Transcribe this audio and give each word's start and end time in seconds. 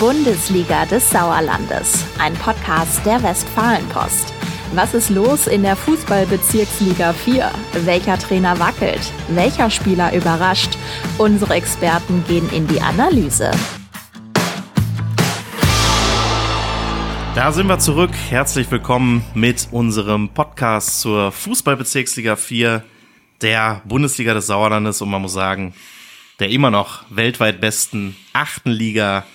Bundesliga 0.00 0.86
des 0.86 1.10
Sauerlandes, 1.10 2.06
ein 2.18 2.32
Podcast 2.32 3.04
der 3.04 3.22
Westfalenpost. 3.22 4.32
Was 4.72 4.94
ist 4.94 5.10
los 5.10 5.46
in 5.46 5.62
der 5.62 5.76
Fußballbezirksliga 5.76 7.12
4? 7.12 7.50
Welcher 7.84 8.18
Trainer 8.18 8.58
wackelt? 8.58 9.12
Welcher 9.28 9.68
Spieler 9.68 10.14
überrascht? 10.14 10.78
Unsere 11.18 11.52
Experten 11.52 12.24
gehen 12.26 12.48
in 12.48 12.66
die 12.66 12.80
Analyse. 12.80 13.50
Da 17.34 17.52
sind 17.52 17.66
wir 17.66 17.78
zurück. 17.78 18.12
Herzlich 18.30 18.70
willkommen 18.70 19.22
mit 19.34 19.68
unserem 19.70 20.30
Podcast 20.30 21.02
zur 21.02 21.30
Fußballbezirksliga 21.30 22.36
4 22.36 22.82
der 23.42 23.82
Bundesliga 23.84 24.32
des 24.32 24.46
Sauerlandes 24.46 25.02
und 25.02 25.10
man 25.10 25.20
muss 25.20 25.34
sagen, 25.34 25.74
der 26.38 26.48
immer 26.48 26.70
noch 26.70 27.04
weltweit 27.10 27.60
besten 27.60 28.16
achten 28.32 28.70
Liga 28.70 29.26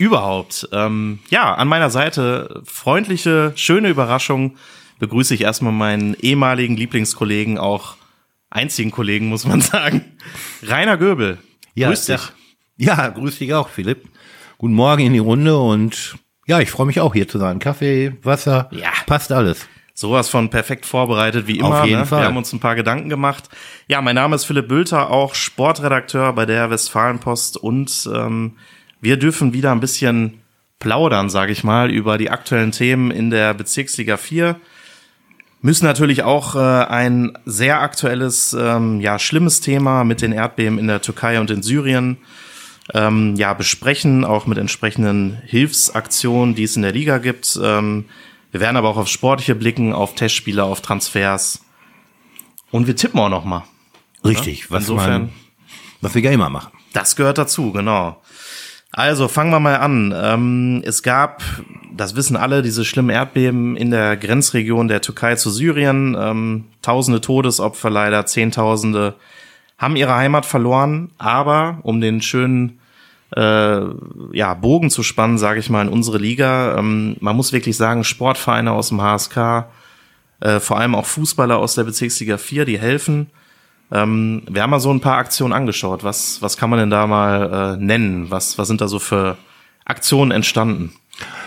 überhaupt. 0.00 0.66
Ähm, 0.72 1.18
ja, 1.28 1.54
an 1.54 1.68
meiner 1.68 1.90
Seite 1.90 2.62
freundliche, 2.64 3.52
schöne 3.54 3.90
Überraschung 3.90 4.56
begrüße 4.98 5.34
ich 5.34 5.42
erstmal 5.42 5.74
meinen 5.74 6.14
ehemaligen 6.14 6.74
Lieblingskollegen, 6.74 7.58
auch 7.58 7.96
einzigen 8.48 8.90
Kollegen, 8.90 9.28
muss 9.28 9.46
man 9.46 9.60
sagen, 9.60 10.16
Rainer 10.62 10.96
Göbel. 10.96 11.36
Ja, 11.74 11.88
grüß 11.88 12.06
dich. 12.06 12.20
Ja, 12.78 13.08
grüß 13.08 13.38
dich 13.38 13.52
auch, 13.52 13.68
Philipp. 13.68 14.08
Guten 14.56 14.72
Morgen 14.72 15.04
in 15.04 15.12
die 15.12 15.18
Runde 15.18 15.58
und 15.58 16.16
ja, 16.46 16.60
ich 16.60 16.70
freue 16.70 16.86
mich 16.86 17.00
auch 17.00 17.12
hier 17.12 17.28
zu 17.28 17.38
sein. 17.38 17.58
Kaffee, 17.58 18.14
Wasser, 18.22 18.70
ja. 18.72 18.92
passt 19.06 19.30
alles. 19.32 19.68
Sowas 19.92 20.30
von 20.30 20.48
perfekt 20.48 20.86
vorbereitet 20.86 21.46
wie 21.46 21.58
immer. 21.58 21.80
Auf 21.80 21.84
jeden 21.84 22.00
ne? 22.00 22.06
Fall. 22.06 22.22
Wir 22.22 22.28
haben 22.28 22.38
uns 22.38 22.54
ein 22.54 22.60
paar 22.60 22.74
Gedanken 22.74 23.10
gemacht. 23.10 23.50
Ja, 23.86 24.00
mein 24.00 24.14
Name 24.14 24.36
ist 24.36 24.46
Philipp 24.46 24.68
Bülter, 24.68 25.10
auch 25.10 25.34
Sportredakteur 25.34 26.32
bei 26.32 26.46
der 26.46 26.70
Westfalenpost 26.70 27.58
und 27.58 28.08
ähm, 28.14 28.56
wir 29.00 29.16
dürfen 29.16 29.52
wieder 29.52 29.72
ein 29.72 29.80
bisschen 29.80 30.40
plaudern, 30.78 31.30
sage 31.30 31.52
ich 31.52 31.62
mal, 31.62 31.90
über 31.90 32.18
die 32.18 32.30
aktuellen 32.30 32.72
Themen 32.72 33.10
in 33.10 33.30
der 33.30 33.54
Bezirksliga 33.54 34.16
4. 34.16 34.56
Müssen 35.62 35.84
natürlich 35.84 36.22
auch 36.22 36.56
äh, 36.56 36.58
ein 36.58 37.36
sehr 37.44 37.82
aktuelles, 37.82 38.56
ähm, 38.58 39.00
ja, 39.00 39.18
schlimmes 39.18 39.60
Thema 39.60 40.04
mit 40.04 40.22
den 40.22 40.32
Erdbeben 40.32 40.78
in 40.78 40.86
der 40.86 41.02
Türkei 41.02 41.38
und 41.38 41.50
in 41.50 41.62
Syrien 41.62 42.16
ähm, 42.94 43.36
ja, 43.36 43.52
besprechen, 43.52 44.24
auch 44.24 44.46
mit 44.46 44.56
entsprechenden 44.56 45.36
Hilfsaktionen, 45.44 46.54
die 46.54 46.64
es 46.64 46.76
in 46.76 46.82
der 46.82 46.92
Liga 46.92 47.18
gibt. 47.18 47.60
Ähm, 47.62 48.06
wir 48.52 48.60
werden 48.60 48.76
aber 48.76 48.88
auch 48.88 48.96
auf 48.96 49.08
Sportliche 49.08 49.54
blicken, 49.54 49.92
auf 49.92 50.14
Testspiele, 50.14 50.64
auf 50.64 50.80
Transfers. 50.80 51.62
Und 52.70 52.86
wir 52.86 52.96
tippen 52.96 53.20
auch 53.20 53.28
noch 53.28 53.44
mal. 53.44 53.64
Richtig, 54.24 54.70
was, 54.70 54.84
Insofern, 54.84 55.22
man, 55.22 55.32
was 56.00 56.14
wir 56.14 56.22
ja 56.22 56.30
immer 56.30 56.50
machen. 56.50 56.72
das 56.92 57.16
gehört 57.16 57.38
dazu, 57.38 57.72
genau. 57.72 58.20
Also 58.92 59.28
fangen 59.28 59.52
wir 59.52 59.60
mal 59.60 59.76
an. 59.76 60.12
Ähm, 60.16 60.82
es 60.84 61.02
gab, 61.02 61.42
das 61.94 62.16
wissen 62.16 62.36
alle, 62.36 62.62
diese 62.62 62.84
schlimmen 62.84 63.10
Erdbeben 63.10 63.76
in 63.76 63.90
der 63.90 64.16
Grenzregion 64.16 64.88
der 64.88 65.00
Türkei 65.00 65.36
zu 65.36 65.50
Syrien. 65.50 66.16
Ähm, 66.18 66.64
tausende 66.82 67.20
Todesopfer 67.20 67.88
leider, 67.88 68.26
Zehntausende 68.26 69.14
haben 69.78 69.96
ihre 69.96 70.14
Heimat 70.14 70.44
verloren. 70.44 71.10
Aber 71.18 71.78
um 71.82 72.00
den 72.00 72.20
schönen 72.20 72.80
äh, 73.36 73.80
ja, 74.32 74.54
Bogen 74.54 74.90
zu 74.90 75.04
spannen, 75.04 75.38
sage 75.38 75.60
ich 75.60 75.70
mal, 75.70 75.82
in 75.86 75.92
unsere 75.92 76.18
Liga, 76.18 76.76
ähm, 76.76 77.16
man 77.20 77.36
muss 77.36 77.52
wirklich 77.52 77.76
sagen, 77.76 78.02
Sportvereine 78.02 78.72
aus 78.72 78.88
dem 78.88 79.00
HSK, 79.00 79.66
äh, 80.40 80.58
vor 80.58 80.78
allem 80.78 80.96
auch 80.96 81.06
Fußballer 81.06 81.58
aus 81.58 81.76
der 81.76 81.84
Bezirksliga 81.84 82.38
4, 82.38 82.64
die 82.64 82.78
helfen. 82.78 83.28
Ähm, 83.92 84.42
wir 84.48 84.62
haben 84.62 84.70
mal 84.70 84.80
so 84.80 84.90
ein 84.92 85.00
paar 85.00 85.18
Aktionen 85.18 85.52
angeschaut. 85.52 86.04
Was, 86.04 86.40
was 86.42 86.56
kann 86.56 86.70
man 86.70 86.78
denn 86.78 86.90
da 86.90 87.06
mal 87.06 87.76
äh, 87.78 87.82
nennen? 87.84 88.30
Was, 88.30 88.56
was 88.58 88.68
sind 88.68 88.80
da 88.80 88.88
so 88.88 88.98
für 88.98 89.36
Aktionen 89.84 90.30
entstanden? 90.30 90.92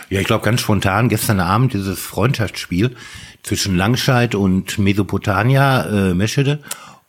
Ja, 0.09 0.19
ich 0.19 0.27
glaube 0.27 0.43
ganz 0.45 0.61
spontan 0.61 1.09
gestern 1.09 1.39
Abend 1.39 1.73
dieses 1.73 1.99
Freundschaftsspiel 1.99 2.95
zwischen 3.43 3.75
Langscheid 3.77 4.35
und 4.35 4.77
Mesopotamia, 4.77 5.85
äh, 6.09 6.13
Meschede. 6.13 6.59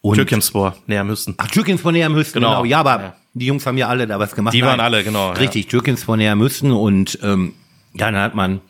Und 0.00 0.16
Türkimspor, 0.16 0.76
näher 0.86 1.02
müssen. 1.04 1.34
Ach, 1.38 1.48
Türkins 1.48 1.80
von 1.80 1.94
näher 1.94 2.10
müssten, 2.10 2.34
Genau. 2.34 2.50
genau. 2.50 2.64
Ja, 2.66 2.80
aber 2.80 3.00
Ja. 3.02 3.14
die 3.32 3.46
Jungs 3.46 3.64
haben 3.66 3.78
ja 3.78 3.88
alle 3.88 4.06
da 4.06 4.18
was 4.18 4.34
gemacht. 4.34 4.52
Die 4.54 4.62
waren 4.62 4.80
alle, 4.80 5.02
genau, 5.02 5.28
ja. 5.28 5.32
Richtig, 5.32 5.66
Türkins 5.68 6.02
von 6.04 6.18
näher 6.18 6.36
müssten 6.36 6.70
und 6.72 7.18
ähm, 7.22 7.54
ja, 7.94 8.10
dann 8.10 8.20
hat 8.20 8.34
man 8.34 8.60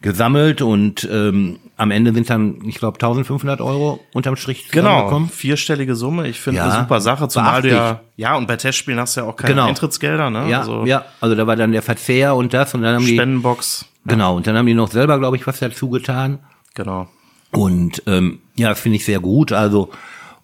gesammelt 0.00 0.62
und 0.62 1.08
ähm, 1.10 1.58
am 1.76 1.90
Ende 1.90 2.12
sind 2.14 2.30
dann, 2.30 2.58
ich 2.66 2.76
glaube, 2.76 2.96
1500 2.96 3.60
Euro 3.60 3.98
unterm 4.12 4.36
Strich 4.36 4.68
Genau, 4.70 5.26
vierstellige 5.30 5.96
Summe. 5.96 6.28
Ich 6.28 6.38
finde 6.40 6.58
Ja, 6.58 6.70
eine 6.70 6.82
super 6.82 7.00
Sache, 7.00 7.28
zumal 7.28 7.62
du 7.62 7.68
ja, 7.68 8.00
ja, 8.16 8.36
und 8.36 8.46
bei 8.46 8.56
Testspielen 8.56 9.00
hast 9.00 9.16
du 9.16 9.22
ja 9.22 9.26
auch 9.26 9.34
keine 9.36 9.54
Genau. 9.54 9.66
Eintrittsgelder, 9.66 10.30
ne? 10.30 10.48
Ja, 10.48 10.60
also 10.60 10.84
ja, 10.86 11.04
also 11.20 11.34
da 11.34 11.46
war 11.46 11.56
dann 11.56 11.72
der 11.72 11.82
Verzehr 11.82 12.36
und 12.36 12.54
das 12.54 12.74
und 12.74 12.82
dann 12.82 12.94
haben 12.96 13.04
die, 13.06 13.14
Spendenbox. 13.14 13.86
genau, 14.04 14.36
und 14.36 14.46
dann 14.46 14.56
haben 14.56 14.66
die 14.66 14.74
noch 14.74 14.90
selber, 14.90 15.18
glaube 15.18 15.36
ich, 15.36 15.46
was 15.46 15.58
dazu 15.58 15.90
getan. 15.90 16.38
Genau. 16.74 17.08
Und 17.50 18.02
ähm, 18.06 18.40
ja, 18.56 18.74
finde 18.76 18.96
ich 18.96 19.04
sehr 19.04 19.18
gut. 19.20 19.52
Also 19.52 19.90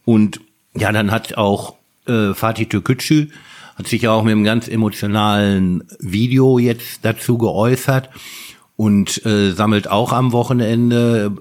und 0.05 0.41
ja, 0.77 0.91
dann 0.91 1.13
hat 1.13 1.37
auch 1.37 1.75
äh, 2.09 2.35
Fatih 2.35 2.67
Türkücü 2.67 3.29
hat 3.77 3.87
sich 3.89 4.03
ja 4.03 4.13
auch 4.13 4.23
mit 4.23 4.33
einem 4.33 4.45
ganz 4.45 4.69
emotionalen 4.69 5.83
Video 5.99 6.59
jetzt 6.61 7.05
dazu 7.05 7.39
geäußert 7.39 8.09
und 8.77 9.25
äh, 9.25 9.53
sammelt 9.53 9.89
auch 9.91 10.13
am 10.13 10.33
Wochenende 10.33 11.33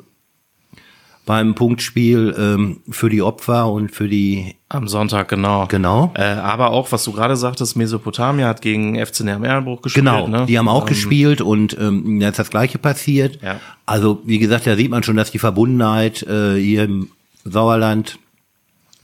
beim 1.26 1.56
Punktspiel 1.56 2.36
ähm, 2.38 2.82
für 2.90 3.10
die 3.10 3.22
Opfer 3.22 3.72
und 3.72 3.92
für 3.92 4.10
die 4.10 4.56
Am 4.68 4.90
Sonntag, 4.90 5.30
genau. 5.30 5.68
genau 5.68 6.12
Äh, 6.16 6.24
aber 6.24 6.72
auch, 6.72 6.92
was 6.92 7.06
du 7.06 7.14
gerade 7.14 7.38
sagtest, 7.38 7.78
Mesopotamia 7.78 8.48
hat 8.48 8.62
gegen 8.62 9.04
FC 9.04 9.22
Erlenbruch 9.22 9.82
gespielt. 9.82 10.06
Genau, 10.06 10.28
ne? 10.28 10.46
die 10.48 10.58
haben 10.60 10.68
auch 10.68 10.82
Ähm, 10.82 10.88
gespielt 10.90 11.40
und 11.40 11.78
ähm, 11.80 12.20
da 12.20 12.30
ist 12.30 12.40
das 12.40 12.50
Gleiche 12.50 12.78
passiert. 12.78 13.40
Ja. 13.42 13.60
Also 13.86 14.22
wie 14.26 14.38
gesagt, 14.38 14.68
da 14.68 14.76
sieht 14.76 14.92
man 14.92 15.04
schon, 15.04 15.16
dass 15.16 15.32
die 15.32 15.40
Verbundenheit 15.40 16.24
äh, 16.24 16.56
hier 16.60 16.84
im 16.84 17.10
Sauerland 17.46 18.20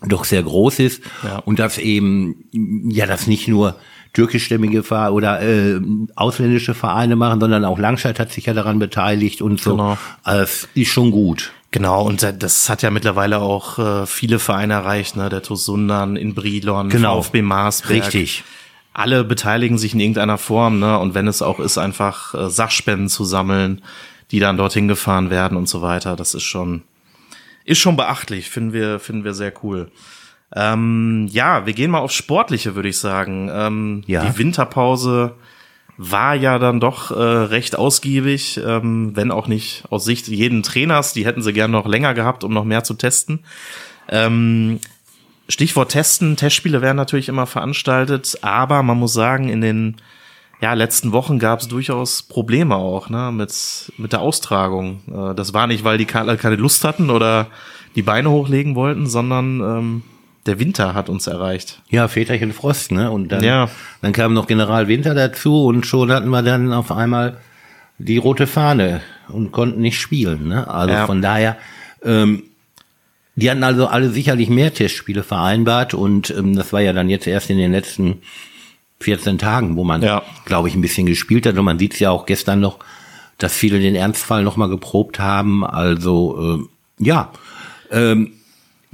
doch 0.06 0.26
sehr 0.26 0.44
groß 0.44 0.80
ist 0.80 1.02
Ja. 1.24 1.38
und 1.40 1.60
dass 1.60 1.78
eben 1.78 2.44
ja 2.90 3.06
das 3.06 3.28
nicht 3.28 3.48
nur 3.48 3.76
türkischstämmige 4.14 4.84
Vereine 4.84 5.12
oder 5.14 5.42
äh, 5.42 5.80
ausländische 6.16 6.74
Vereine 6.74 7.16
machen, 7.16 7.40
sondern 7.40 7.66
auch 7.66 7.78
Langscheid 7.80 8.20
hat 8.20 8.32
sich 8.32 8.46
ja 8.48 8.54
daran 8.54 8.80
beteiligt 8.80 9.42
und 9.42 9.62
so. 9.62 9.72
Genau. 9.72 9.98
Das 10.26 10.68
ist 10.74 10.90
schon 10.92 11.12
gut. 11.12 11.52
Genau, 11.72 12.04
und 12.04 12.24
da- 12.24 12.32
das 12.32 12.68
hat 12.70 12.82
ja 12.82 12.90
mittlerweile 12.90 13.40
auch 13.40 13.78
äh, 13.78 14.06
viele 14.08 14.40
Vereine 14.40 14.74
erreicht, 14.74 15.16
ne? 15.16 15.30
Der 15.30 15.44
TuS 15.44 15.66
Sundern 15.66 16.16
in 16.16 16.34
Brilon, 16.34 16.90
Genau. 16.90 17.22
VfB 17.22 17.44
Marsberg. 17.44 18.06
Richtig. 18.06 18.44
Alle 18.94 19.24
beteiligen 19.24 19.78
sich 19.78 19.94
in 19.94 20.00
irgendeiner 20.00 20.40
Form, 20.40 20.80
ne? 20.80 20.98
Und 20.98 21.14
wenn 21.14 21.28
es 21.28 21.44
auch 21.44 21.60
ist, 21.60 21.78
einfach 21.78 22.34
äh, 22.34 22.50
Sachspenden 22.50 23.08
zu 23.08 23.24
sammeln, 23.24 23.84
die 24.32 24.40
dann 24.40 24.58
dorthin 24.58 24.88
gefahren 24.88 25.30
werden 25.30 25.56
und 25.58 25.70
so 25.70 25.84
weiter, 25.84 26.16
das 26.16 26.34
ist 26.34 26.44
schon, 26.44 26.82
ist 27.66 27.78
schon 27.78 27.96
beachtlich, 27.96 28.50
finden 28.50 28.74
wir, 28.74 29.00
finden 29.00 29.24
wir 29.24 29.36
sehr 29.36 29.54
cool. 29.64 29.92
Ähm, 30.56 31.28
ja, 31.32 31.66
wir 31.66 31.74
gehen 31.74 31.92
mal 31.92 32.00
aufs 32.00 32.16
Sportliche, 32.16 32.76
würde 32.76 32.90
ich 32.90 32.98
sagen. 32.98 33.50
Ähm, 33.52 34.04
Ja. 34.08 34.26
Die 34.26 34.38
Winterpause 34.38 35.36
war 35.98 36.34
ja 36.34 36.60
dann 36.60 36.80
doch 36.80 37.12
äh, 37.12 37.22
recht 37.22 37.78
ausgiebig, 37.78 38.60
ähm, 38.66 39.16
wenn 39.16 39.32
auch 39.32 39.48
nicht 39.48 39.84
aus 39.90 40.06
Sicht 40.06 40.28
jeden 40.30 40.64
Trainers. 40.64 41.14
Die 41.14 41.26
hätten 41.26 41.42
sie 41.42 41.54
gern 41.54 41.72
noch 41.72 41.86
länger 41.86 42.14
gehabt, 42.14 42.44
um 42.44 42.54
noch 42.54 42.64
mehr 42.64 42.84
zu 42.84 42.94
testen. 42.94 43.40
Ähm, 44.08 44.80
Stichwort 45.50 45.92
Testen, 45.92 46.38
Testspiele 46.38 46.82
werden 46.82 46.96
natürlich 46.96 47.28
immer 47.28 47.48
veranstaltet, 47.48 48.38
aber 48.42 48.82
man 48.82 48.98
muss 48.98 49.14
sagen, 49.14 49.50
in 49.50 49.62
den 49.62 49.98
ja, 50.62 50.74
letzten 50.74 51.12
Wochen 51.12 51.40
gab 51.40 51.60
es 51.60 51.68
durchaus 51.68 52.22
Probleme 52.22 52.76
auch 52.76 53.10
ne, 53.10 53.32
mit, 53.32 53.92
mit 53.98 54.14
der 54.14 54.22
Austragung. 54.22 55.02
Äh, 55.08 55.36
das 55.36 55.54
war 55.54 55.68
nicht, 55.68 55.84
weil 55.84 55.98
die 55.98 56.06
keine 56.06 56.56
Lust 56.56 56.84
hatten 56.84 57.10
oder 57.10 57.48
die 57.96 58.04
Beine 58.04 58.30
hochlegen 58.30 58.76
wollten, 58.76 59.08
sondern 59.08 59.60
ähm, 59.60 60.04
der 60.46 60.60
Winter 60.60 60.94
hat 60.94 61.10
uns 61.10 61.28
erreicht. 61.28 61.82
Ja, 61.90 62.08
Väterchen 62.08 62.54
Frost, 62.54 62.92
ne? 62.92 63.12
Und 63.12 63.30
dann, 63.30 63.44
Ja. 63.44 63.70
dann 64.02 64.14
kam 64.14 64.34
noch 64.34 64.48
General 64.48 64.88
Winter 64.88 65.14
dazu 65.14 65.66
und 65.66 65.86
schon 65.86 66.12
hatten 66.12 66.30
wir 66.30 66.42
dann 66.42 66.72
auf 66.74 66.92
einmal 66.92 67.38
die 67.98 68.18
rote 68.18 68.48
Fahne 68.48 69.02
und 69.28 69.52
konnten 69.52 69.82
nicht 69.82 70.00
spielen. 70.00 70.48
Ne? 70.48 70.68
Also 70.68 70.94
Ja. 70.94 71.06
von 71.06 71.22
daher, 71.22 71.58
ähm, 72.04 72.44
die 73.36 73.50
hatten 73.52 73.64
also 73.64 73.88
alle 73.88 74.10
sicherlich 74.10 74.50
mehr 74.50 74.74
Testspiele 74.74 75.24
vereinbart 75.24 75.94
und 75.94 76.30
ähm, 76.32 76.56
das 76.56 76.72
war 76.74 76.82
ja 76.82 76.94
dann 76.94 77.10
jetzt 77.10 77.28
erst 77.28 77.50
in 77.50 77.58
den 77.58 77.72
letzten 77.72 78.22
14 79.02 79.38
Tagen, 79.38 79.76
wo 79.76 79.84
man, 79.84 80.02
Ja. 80.02 80.24
glaube 80.46 80.68
ich, 80.70 80.76
ein 80.76 80.82
bisschen 80.82 81.06
gespielt 81.06 81.46
hat. 81.46 81.58
Und 81.58 81.66
man 81.66 81.80
sieht 81.80 81.94
es 81.94 82.00
ja 82.00 82.10
auch 82.12 82.26
gestern 82.26 82.60
noch, 82.60 82.80
dass 83.38 83.54
viele 83.54 83.80
den 83.80 83.96
Ernstfall 83.96 84.44
nochmal 84.44 84.68
geprobt 84.70 85.20
haben. 85.20 85.66
Also 85.66 86.38
ähm, 86.42 86.70
ja, 87.00 87.32
ähm, 87.92 88.34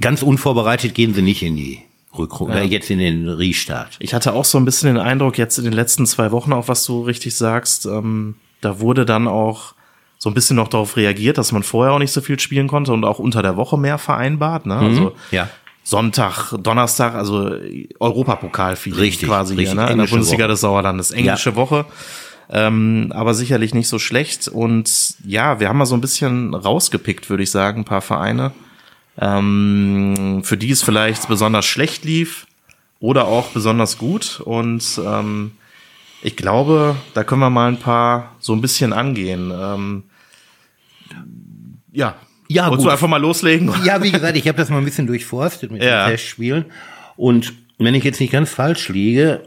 ganz 0.00 0.22
unvorbereitet 0.22 0.94
gehen 0.94 1.14
sie 1.14 1.22
nicht 1.22 1.42
in 1.42 1.56
die 1.56 1.80
Rückrunde, 2.16 2.58
Ja. 2.58 2.64
jetzt 2.64 2.90
in 2.90 2.98
den 2.98 3.28
Restart. 3.28 3.96
Ich 3.98 4.14
hatte 4.14 4.32
auch 4.32 4.44
so 4.44 4.58
ein 4.58 4.64
bisschen 4.64 4.94
den 4.94 5.02
Eindruck, 5.02 5.38
jetzt 5.38 5.58
in 5.58 5.64
den 5.64 5.72
letzten 5.72 6.06
zwei 6.06 6.30
Wochen, 6.32 6.52
auch 6.52 6.68
was 6.68 6.84
du 6.84 7.02
richtig 7.02 7.34
sagst, 7.34 7.86
ähm, 7.86 8.36
da 8.60 8.80
wurde 8.80 9.04
dann 9.04 9.28
auch 9.28 9.74
so 10.18 10.30
ein 10.30 10.34
bisschen 10.34 10.56
noch 10.56 10.68
darauf 10.68 10.96
reagiert, 10.96 11.36
dass 11.36 11.52
man 11.52 11.62
vorher 11.62 11.92
auch 11.92 11.98
nicht 11.98 12.12
so 12.12 12.22
viel 12.22 12.40
spielen 12.40 12.68
konnte 12.68 12.92
und 12.92 13.04
auch 13.04 13.18
unter 13.18 13.42
der 13.42 13.56
Woche 13.56 13.76
mehr 13.78 13.98
vereinbart. 13.98 14.64
Ne? 14.64 14.76
Also 14.76 15.12
ja. 15.30 15.50
Sonntag, 15.84 16.54
Donnerstag, 16.58 17.14
also 17.14 17.52
Europapokal 18.00 18.76
viel 18.76 18.94
Richtig, 18.94 19.28
quasi 19.28 19.54
richtig, 19.54 19.74
hier, 19.74 19.84
ne? 19.86 19.92
in 19.92 19.98
der 19.98 20.06
Bundesliga 20.06 20.44
Woche. 20.44 20.48
des 20.52 20.60
Sauerlandes, 20.62 21.10
englische 21.12 21.54
Woche. 21.54 21.84
Ähm, 22.48 23.12
aber 23.14 23.34
sicherlich 23.34 23.74
nicht 23.74 23.88
so 23.88 23.98
schlecht. 23.98 24.48
Und 24.48 24.90
ja, 25.24 25.60
wir 25.60 25.68
haben 25.68 25.78
mal 25.78 25.86
so 25.86 25.94
ein 25.94 26.00
bisschen 26.00 26.54
rausgepickt, 26.54 27.28
würde 27.28 27.42
ich 27.42 27.50
sagen, 27.50 27.82
ein 27.82 27.84
paar 27.84 28.02
Vereine, 28.02 28.52
ähm, 29.18 30.42
für 30.44 30.56
die 30.56 30.70
es 30.70 30.82
vielleicht 30.82 31.28
besonders 31.28 31.64
schlecht 31.64 32.04
lief 32.04 32.46
oder 33.00 33.26
auch 33.26 33.48
besonders 33.50 33.98
gut. 33.98 34.40
Und 34.44 35.00
ähm, 35.04 35.52
ich 36.22 36.36
glaube, 36.36 36.96
da 37.14 37.24
können 37.24 37.40
wir 37.40 37.50
mal 37.50 37.68
ein 37.68 37.78
paar 37.78 38.34
so 38.40 38.52
ein 38.54 38.60
bisschen 38.60 38.92
angehen. 38.92 39.52
Ähm, 39.54 40.02
ja. 41.92 42.16
Ja, 42.48 42.64
Wolltest 42.68 42.78
gut. 42.78 42.86
du 42.86 42.90
einfach 42.92 43.08
mal 43.08 43.20
loslegen? 43.20 43.72
Ja, 43.84 44.02
wie 44.02 44.12
gesagt, 44.12 44.36
ich 44.36 44.46
habe 44.46 44.56
das 44.58 44.70
mal 44.70 44.78
ein 44.78 44.84
bisschen 44.84 45.06
durchforstet 45.08 45.70
mit 45.72 45.82
Ja. 45.82 46.04
den 46.06 46.12
Testspielen. 46.12 46.66
Und 47.16 47.54
wenn 47.78 47.94
ich 47.94 48.04
jetzt 48.04 48.20
nicht 48.20 48.32
ganz 48.32 48.50
falsch 48.50 48.88
liege, 48.88 49.40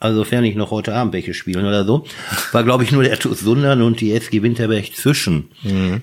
also 0.00 0.18
sofern 0.18 0.44
ich 0.44 0.54
noch 0.54 0.70
heute 0.70 0.94
Abend 0.94 1.14
welche 1.14 1.32
spielen 1.32 1.64
oder 1.64 1.84
so, 1.84 2.04
war 2.52 2.62
glaube 2.64 2.84
ich 2.84 2.92
nur 2.92 3.04
der 3.04 3.18
TuS 3.18 3.40
Sundern 3.40 3.80
und 3.82 4.00
die 4.00 4.12
SG 4.12 4.42
Winterberg 4.42 4.94
zwischen 4.94 5.48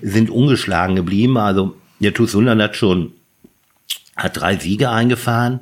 sind 0.02 0.30
ungeschlagen 0.30 0.96
geblieben. 0.96 1.36
Also 1.36 1.76
der 2.00 2.14
TuS 2.14 2.32
Sundern 2.32 2.62
hat 2.62 2.76
schon 2.76 3.12
hat 4.16 4.36
drei 4.36 4.56
Siege 4.56 4.90
eingefahren, 4.90 5.60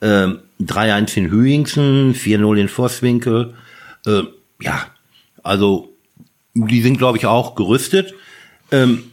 ähm, 0.00 0.40
3-1 0.60 1.16
in 1.16 1.30
Hüingsen, 1.30 2.14
4-0 2.14 2.58
in 2.58 2.68
Vosswinkel. 2.68 3.54
Äh, 4.06 4.22
ja, 4.60 4.86
also 5.42 5.92
die 6.54 6.82
sind 6.82 6.98
glaube 6.98 7.18
ich 7.18 7.26
auch 7.26 7.54
gerüstet. 7.54 8.14
Ähm, 8.70 9.04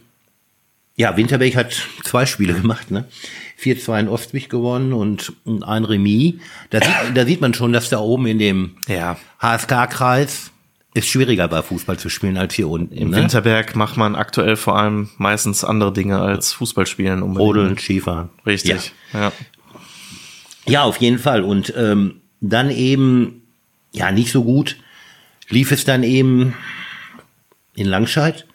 ja, 0.96 1.16
Winterberg 1.16 1.56
hat 1.56 1.74
zwei 2.04 2.26
Spiele 2.26 2.54
gemacht, 2.60 2.90
ne? 2.90 3.04
4-2 3.60 4.00
in 4.00 4.08
Ostwig 4.08 4.48
gewonnen 4.48 4.92
und 4.92 5.32
ein 5.62 5.84
Remis. 5.84 6.34
Da 6.70 6.80
sieht, 6.80 7.16
da 7.16 7.24
sieht 7.24 7.40
man 7.40 7.54
schon, 7.54 7.72
dass 7.72 7.88
da 7.88 7.98
oben 7.98 8.26
in 8.26 8.38
dem 8.38 8.76
Ja. 8.86 9.16
HSK-Kreis 9.40 10.50
es 10.96 11.06
schwieriger 11.06 11.50
war, 11.50 11.62
Fußball 11.62 11.98
zu 11.98 12.08
spielen 12.08 12.36
als 12.36 12.54
hier 12.54 12.68
unten. 12.68 12.94
Im 12.94 13.10
ne? 13.10 13.18
Winterberg 13.18 13.76
macht 13.76 13.96
man 13.96 14.14
aktuell 14.14 14.56
vor 14.56 14.78
allem 14.78 15.10
meistens 15.18 15.64
andere 15.64 15.92
Dinge 15.92 16.18
als 16.18 16.52
Fußball 16.52 16.86
spielen. 16.86 17.22
unbedingt. 17.22 17.40
Rodeln, 17.40 17.78
Skifahren. 17.78 18.30
Richtig. 18.44 18.92
Ja. 19.12 19.32
Ja, 20.68 20.82
auf 20.82 20.96
jeden 20.96 21.18
Fall. 21.18 21.42
Und 21.42 21.72
ähm, 21.76 22.20
dann 22.40 22.70
eben, 22.70 23.42
ja, 23.92 24.10
nicht 24.10 24.32
so 24.32 24.42
gut 24.42 24.76
lief 25.48 25.72
es 25.72 25.84
dann 25.84 26.02
eben 26.02 26.54
in 27.74 27.86
Langscheid. 27.86 28.46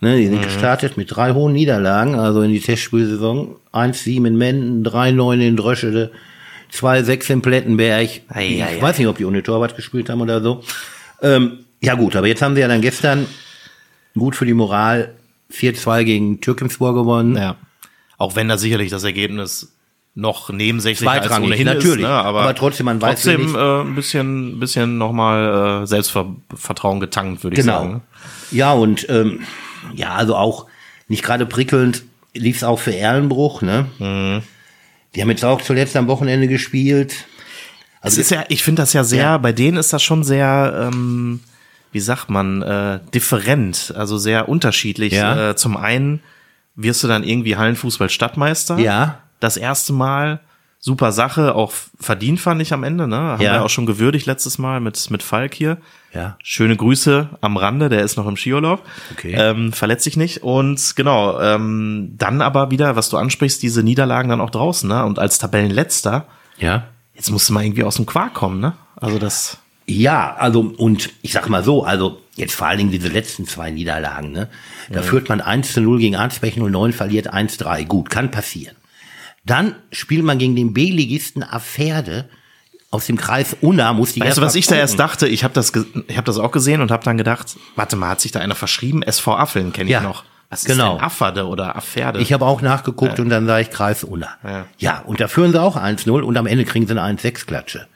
Ne, 0.00 0.18
die 0.18 0.26
sind 0.26 0.42
gestartet 0.42 0.96
mit 0.96 1.14
drei 1.14 1.32
hohen 1.32 1.52
Niederlagen, 1.52 2.16
also 2.16 2.42
in 2.42 2.52
die 2.52 2.60
Testspielsaison. 2.60 3.56
1-7 3.72 4.26
in 4.26 4.36
Menden, 4.36 4.84
3-9 4.84 5.40
in 5.40 5.56
Dröschede, 5.56 6.12
2-6 6.72 7.32
in 7.32 7.42
Plettenberg. 7.42 8.10
Ei, 8.28 8.46
ich 8.46 8.62
ei, 8.62 8.76
weiß 8.80 8.98
nicht, 8.98 9.06
ob 9.06 9.16
die 9.16 9.24
ohne 9.24 9.42
Torwart 9.42 9.76
gespielt 9.76 10.10
haben 10.10 10.20
oder 10.20 10.42
so. 10.42 10.62
Ähm, 11.22 11.63
ja 11.84 11.94
gut, 11.94 12.16
aber 12.16 12.26
jetzt 12.26 12.42
haben 12.42 12.54
sie 12.54 12.60
ja 12.60 12.68
dann 12.68 12.80
gestern 12.80 13.26
gut 14.16 14.36
für 14.36 14.46
die 14.46 14.54
Moral 14.54 15.14
4-2 15.52 16.04
gegen 16.04 16.40
Türkenspor 16.40 16.94
gewonnen. 16.94 17.36
ja. 17.36 17.56
Auch 18.16 18.36
wenn 18.36 18.48
da 18.48 18.56
sicherlich 18.58 18.90
das 18.90 19.02
Ergebnis 19.02 19.72
noch 20.14 20.48
nebensächlich 20.50 21.08
als 21.08 21.28
ohnehin 21.32 21.66
natürlich. 21.66 21.96
ist, 21.96 22.02
ne? 22.02 22.08
aber, 22.08 22.42
Aber 22.42 22.54
trotzdem, 22.54 22.86
man 22.86 23.02
weiß 23.02 23.22
trotzdem 23.22 23.46
nicht- 23.46 23.56
äh, 23.56 23.80
ein 23.80 23.94
bisschen, 23.96 24.60
bisschen 24.60 24.98
nochmal 24.98 25.82
äh, 25.82 25.86
Selbstvertrauen 25.86 27.00
getankt, 27.00 27.42
würde 27.42 27.54
ich 27.56 27.60
Genau. 27.64 27.78
sagen. 27.80 28.02
Ja, 28.52 28.72
und 28.72 29.04
ähm, 29.10 29.40
ja, 29.94 30.14
also 30.14 30.36
auch 30.36 30.66
nicht 31.08 31.24
gerade 31.24 31.44
prickelnd 31.44 32.04
lief 32.34 32.58
es 32.58 32.64
auch 32.64 32.78
für 32.78 32.94
Erlenbruch, 32.96 33.62
ne? 33.62 33.86
Mhm. 33.98 34.42
Die 35.16 35.20
haben 35.20 35.30
jetzt 35.30 35.44
auch 35.44 35.60
zuletzt 35.60 35.96
am 35.96 36.06
Wochenende 36.06 36.46
gespielt. 36.46 37.26
Also 38.00 38.20
ist 38.20 38.30
ja, 38.30 38.44
ich 38.48 38.62
finde 38.62 38.82
das 38.82 38.92
ja 38.92 39.02
sehr, 39.02 39.22
Ja. 39.24 39.38
bei 39.38 39.52
denen 39.52 39.76
ist 39.76 39.92
das 39.92 40.02
schon 40.04 40.22
sehr, 40.22 40.90
ähm, 40.92 41.40
wie 41.94 42.00
sagt 42.00 42.28
man, 42.28 42.60
äh, 42.60 42.98
different, 43.14 43.94
also 43.96 44.18
sehr 44.18 44.48
unterschiedlich. 44.48 45.12
Ja. 45.14 45.50
Äh, 45.50 45.56
zum 45.56 45.76
einen 45.78 46.20
wirst 46.74 47.02
du 47.04 47.08
dann 47.08 47.22
irgendwie 47.24 47.56
Hallenfußball-Stadtmeister. 47.56 48.78
Ja. 48.78 49.20
Das 49.40 49.56
erste 49.56 49.92
Mal. 49.94 50.40
Super 50.80 51.12
Sache, 51.12 51.54
auch 51.54 51.72
verdient 51.98 52.40
fand 52.40 52.60
ich 52.60 52.74
am 52.74 52.84
Ende, 52.84 53.08
ne? 53.08 53.16
Haben 53.16 53.40
Ja. 53.40 53.54
wir 53.54 53.64
auch 53.64 53.70
schon 53.70 53.86
gewürdigt 53.86 54.26
letztes 54.26 54.58
Mal 54.58 54.80
mit, 54.80 55.10
mit 55.10 55.22
Falk 55.22 55.54
hier. 55.54 55.78
Ja. 56.12 56.36
Schöne 56.42 56.76
Grüße 56.76 57.30
am 57.40 57.56
Rande, 57.56 57.88
der 57.88 58.02
ist 58.02 58.18
noch 58.18 58.26
im 58.26 58.36
Skiurlaub. 58.36 58.84
Okay. 59.12 59.32
Ähm, 59.34 59.72
verletzt 59.72 60.04
sich 60.04 60.18
nicht. 60.18 60.42
Und 60.42 60.94
genau, 60.94 61.40
ähm, 61.40 62.12
dann 62.18 62.42
aber 62.42 62.70
wieder, 62.70 62.96
was 62.96 63.08
du 63.08 63.16
ansprichst, 63.16 63.62
diese 63.62 63.82
Niederlagen 63.82 64.28
dann 64.28 64.42
auch 64.42 64.50
draußen, 64.50 64.86
ne? 64.86 65.06
Und 65.06 65.18
als 65.18 65.38
Tabellenletzter, 65.38 66.26
Ja. 66.58 66.84
jetzt 67.14 67.30
musst 67.30 67.48
du 67.48 67.54
mal 67.54 67.64
irgendwie 67.64 67.84
aus 67.84 67.96
dem 67.96 68.04
Quark 68.04 68.34
kommen, 68.34 68.60
ne? 68.60 68.74
Also 68.96 69.18
das. 69.18 69.56
Ja, 69.86 70.34
also 70.36 70.60
und 70.78 71.10
ich 71.22 71.32
sag 71.32 71.48
mal 71.48 71.62
so, 71.62 71.84
also 71.84 72.20
jetzt 72.36 72.54
vor 72.54 72.66
allen 72.66 72.78
Dingen 72.78 72.90
diese 72.90 73.08
letzten 73.08 73.46
zwei 73.46 73.70
Niederlagen, 73.70 74.32
ne? 74.32 74.48
Da 74.90 75.02
führt 75.02 75.28
man 75.28 75.40
1 75.40 75.72
zu 75.74 75.80
0 75.80 75.98
gegen 75.98 76.16
Arnsberg 76.16 76.56
09, 76.56 76.92
verliert 76.92 77.32
1-3. 77.32 77.84
Gut, 77.86 78.10
kann 78.10 78.30
passieren. 78.30 78.76
Dann 79.44 79.74
spielt 79.92 80.24
man 80.24 80.38
gegen 80.38 80.56
den 80.56 80.72
B-Ligisten 80.72 81.42
Aferde 81.42 82.28
aus 82.90 83.06
dem 83.06 83.16
Kreis 83.18 83.56
Unna, 83.60 83.92
muss 83.92 84.12
die 84.12 84.20
Weißt 84.20 84.38
du, 84.38 84.42
was 84.42 84.54
mal 84.54 84.58
ich 84.58 84.66
da 84.66 84.76
erst 84.76 84.94
gucken. 84.96 85.06
dachte? 85.08 85.28
Ich 85.28 85.44
habe 85.44 85.52
das, 85.52 85.72
ich 86.08 86.16
habe 86.16 86.24
das 86.24 86.38
auch 86.38 86.50
gesehen 86.52 86.80
und 86.80 86.90
habe 86.90 87.04
dann 87.04 87.18
gedacht, 87.18 87.56
warte 87.76 87.96
mal, 87.96 88.08
hat 88.10 88.20
sich 88.20 88.32
da 88.32 88.40
einer 88.40 88.54
verschrieben? 88.54 89.02
SV 89.02 89.36
Affeln 89.36 89.72
kenne 89.72 89.86
ich 89.86 89.92
Ja, 89.92 90.00
noch. 90.00 90.24
Was 90.48 90.60
ist 90.60 90.66
genau. 90.66 90.94
denn 90.96 91.04
Afferde 91.04 91.46
oder 91.46 91.74
Afferde? 91.76 92.20
Ich 92.20 92.32
habe 92.32 92.46
auch 92.46 92.62
nachgeguckt 92.62 93.18
und 93.20 93.28
dann 93.28 93.46
sah 93.46 93.58
ich 93.58 93.70
Kreis 93.70 94.04
Unna. 94.04 94.28
Ja. 94.44 94.66
Ja. 94.78 95.00
und 95.00 95.20
da 95.20 95.28
führen 95.28 95.52
sie 95.52 95.60
auch 95.60 95.76
1-0 95.76 96.08
und 96.22 96.36
am 96.36 96.46
Ende 96.46 96.64
kriegen 96.64 96.86
sie 96.86 96.96
eine 96.98 97.18
1-6-Klatsche. 97.18 97.86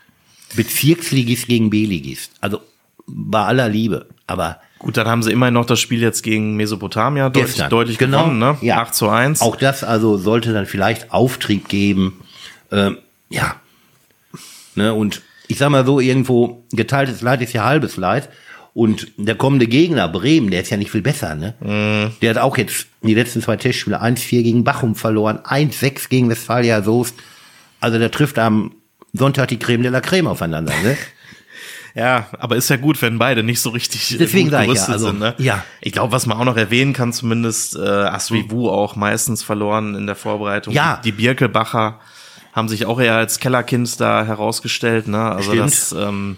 Bezirksligist 0.56 1.46
gegen 1.46 1.70
B-Ligist. 1.70 2.32
Also 2.40 2.60
bei 3.06 3.44
aller 3.44 3.68
Liebe. 3.68 4.06
Aber 4.26 4.60
Gut, 4.78 4.96
dann 4.96 5.08
haben 5.08 5.22
sie 5.22 5.32
immerhin 5.32 5.54
noch 5.54 5.66
das 5.66 5.80
Spiel 5.80 6.00
jetzt 6.00 6.22
gegen 6.22 6.54
Mesopotamia 6.54 7.30
deutlich, 7.30 7.46
gestern. 7.46 7.70
deutlich 7.70 7.98
genau, 7.98 8.24
gewonnen, 8.24 8.38
ne? 8.38 8.58
Ja. 8.60 8.80
8 8.82 8.94
zu 8.94 9.08
1. 9.08 9.40
Auch 9.40 9.56
das 9.56 9.82
also 9.82 10.16
sollte 10.16 10.52
dann 10.52 10.66
vielleicht 10.66 11.12
Auftrieb 11.12 11.68
geben. 11.68 12.20
Ähm, 12.70 12.98
ja. 13.28 13.56
Ne, 14.76 14.94
und 14.94 15.22
ich 15.48 15.58
sag 15.58 15.70
mal 15.70 15.84
so, 15.84 15.98
irgendwo 15.98 16.62
geteiltes 16.70 17.22
Leid 17.22 17.40
ist 17.42 17.52
ja 17.52 17.64
halbes 17.64 17.96
Leid. 17.96 18.28
Und 18.74 19.08
der 19.16 19.34
kommende 19.34 19.66
Gegner, 19.66 20.06
Bremen, 20.06 20.52
der 20.52 20.60
ist 20.60 20.70
ja 20.70 20.76
nicht 20.76 20.92
viel 20.92 21.02
besser, 21.02 21.34
ne? 21.34 21.54
Mhm. 21.58 22.12
Der 22.22 22.30
hat 22.30 22.38
auch 22.38 22.56
jetzt 22.56 22.86
die 23.02 23.14
letzten 23.14 23.42
zwei 23.42 23.56
Testspiele 23.56 24.00
1-4 24.00 24.42
gegen 24.44 24.62
Bachum 24.62 24.94
verloren, 24.94 25.38
1-6 25.38 26.08
gegen 26.08 26.28
Westfalia 26.28 26.82
Soest. 26.82 27.16
Also 27.80 27.98
der 27.98 28.12
trifft 28.12 28.38
am 28.38 28.72
Sonntag 29.12 29.48
die 29.48 29.58
Creme 29.58 29.82
de 29.82 29.90
la 29.90 30.00
Creme 30.00 30.28
aufeinander, 30.28 30.72
ne? 30.82 30.96
Ja, 31.94 32.28
aber 32.38 32.54
ist 32.54 32.70
ja 32.70 32.76
gut, 32.76 33.02
wenn 33.02 33.18
beide 33.18 33.42
nicht 33.42 33.60
so 33.60 33.70
richtig 33.70 34.14
äh, 34.14 34.18
Deswegen 34.18 34.50
gut 34.50 34.52
ich 34.52 34.58
ja, 34.60 34.64
gerüstet 34.66 34.90
also, 34.90 35.08
sind. 35.08 35.18
Ne? 35.18 35.34
ja. 35.38 35.64
Ich 35.80 35.92
glaube, 35.92 36.12
was 36.12 36.26
man 36.26 36.38
auch 36.38 36.44
noch 36.44 36.56
erwähnen 36.56 36.92
kann, 36.92 37.12
zumindest 37.12 37.74
äh, 37.74 37.80
Asvivu 37.80 38.68
auch 38.68 38.94
meistens 38.94 39.42
verloren 39.42 39.96
in 39.96 40.06
der 40.06 40.14
Vorbereitung. 40.14 40.72
Ja. 40.72 41.00
Die 41.02 41.10
Birkelbacher 41.10 41.98
haben 42.52 42.68
sich 42.68 42.86
auch 42.86 43.00
eher 43.00 43.16
als 43.16 43.40
Kellerkind 43.40 44.00
da 44.00 44.24
herausgestellt. 44.24 45.08
Ne? 45.08 45.18
Also 45.18 45.50
Stimmt. 45.50 45.72
das, 45.72 45.92
ähm, 45.92 46.36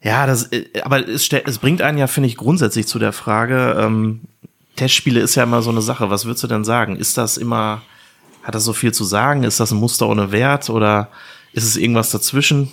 ja, 0.00 0.26
das, 0.26 0.44
äh, 0.52 0.64
aber 0.82 1.06
es, 1.06 1.28
es 1.30 1.58
bringt 1.58 1.82
einen 1.82 1.98
ja, 1.98 2.06
finde 2.06 2.28
ich, 2.28 2.36
grundsätzlich 2.36 2.86
zu 2.86 2.98
der 2.98 3.12
Frage, 3.12 3.76
ähm, 3.78 4.22
Testspiele 4.76 5.20
ist 5.20 5.34
ja 5.34 5.42
immer 5.42 5.60
so 5.60 5.70
eine 5.70 5.82
Sache. 5.82 6.08
Was 6.08 6.24
würdest 6.24 6.44
du 6.44 6.48
denn 6.48 6.64
sagen? 6.64 6.96
Ist 6.96 7.18
das 7.18 7.36
immer, 7.36 7.82
hat 8.42 8.54
das 8.54 8.64
so 8.64 8.72
viel 8.72 8.92
zu 8.94 9.04
sagen? 9.04 9.42
Ist 9.42 9.60
das 9.60 9.70
ein 9.70 9.78
Muster 9.78 10.08
ohne 10.08 10.32
Wert 10.32 10.70
oder 10.70 11.08
ist 11.52 11.64
es 11.64 11.76
irgendwas 11.76 12.10
dazwischen? 12.10 12.70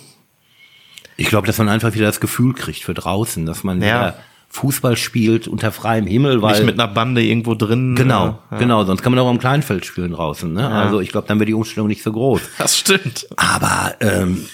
Ich 1.16 1.28
glaube, 1.28 1.46
dass 1.46 1.58
man 1.58 1.68
einfach 1.68 1.94
wieder 1.94 2.06
das 2.06 2.20
Gefühl 2.20 2.54
kriegt 2.54 2.82
für 2.82 2.94
draußen, 2.94 3.44
dass 3.46 3.62
man 3.64 3.80
Ja. 3.82 3.86
wieder 3.86 4.16
Fußball 4.52 4.96
spielt 4.96 5.46
unter 5.46 5.70
freiem 5.70 6.06
Himmel, 6.06 6.42
weil 6.42 6.54
Nicht 6.56 6.64
mit 6.66 6.80
einer 6.80 6.88
Bande 6.92 7.22
irgendwo 7.22 7.54
drin. 7.54 7.94
Genau, 7.94 8.38
äh, 8.50 8.54
ja. 8.54 8.58
genau, 8.58 8.84
sonst 8.84 9.02
kann 9.02 9.12
man 9.12 9.20
auch 9.20 9.28
am 9.28 9.38
Kleinfeld 9.38 9.86
spielen 9.86 10.12
draußen. 10.12 10.52
Ne? 10.52 10.66
Also 10.68 11.00
ich 11.00 11.10
glaube, 11.10 11.28
dann 11.28 11.38
wäre 11.38 11.46
die 11.46 11.54
Umstellung 11.54 11.86
nicht 11.88 12.02
so 12.02 12.10
groß. 12.12 12.40
Das 12.58 12.76
stimmt. 12.76 13.28
Aber 13.36 13.94
ähm, 14.00 14.44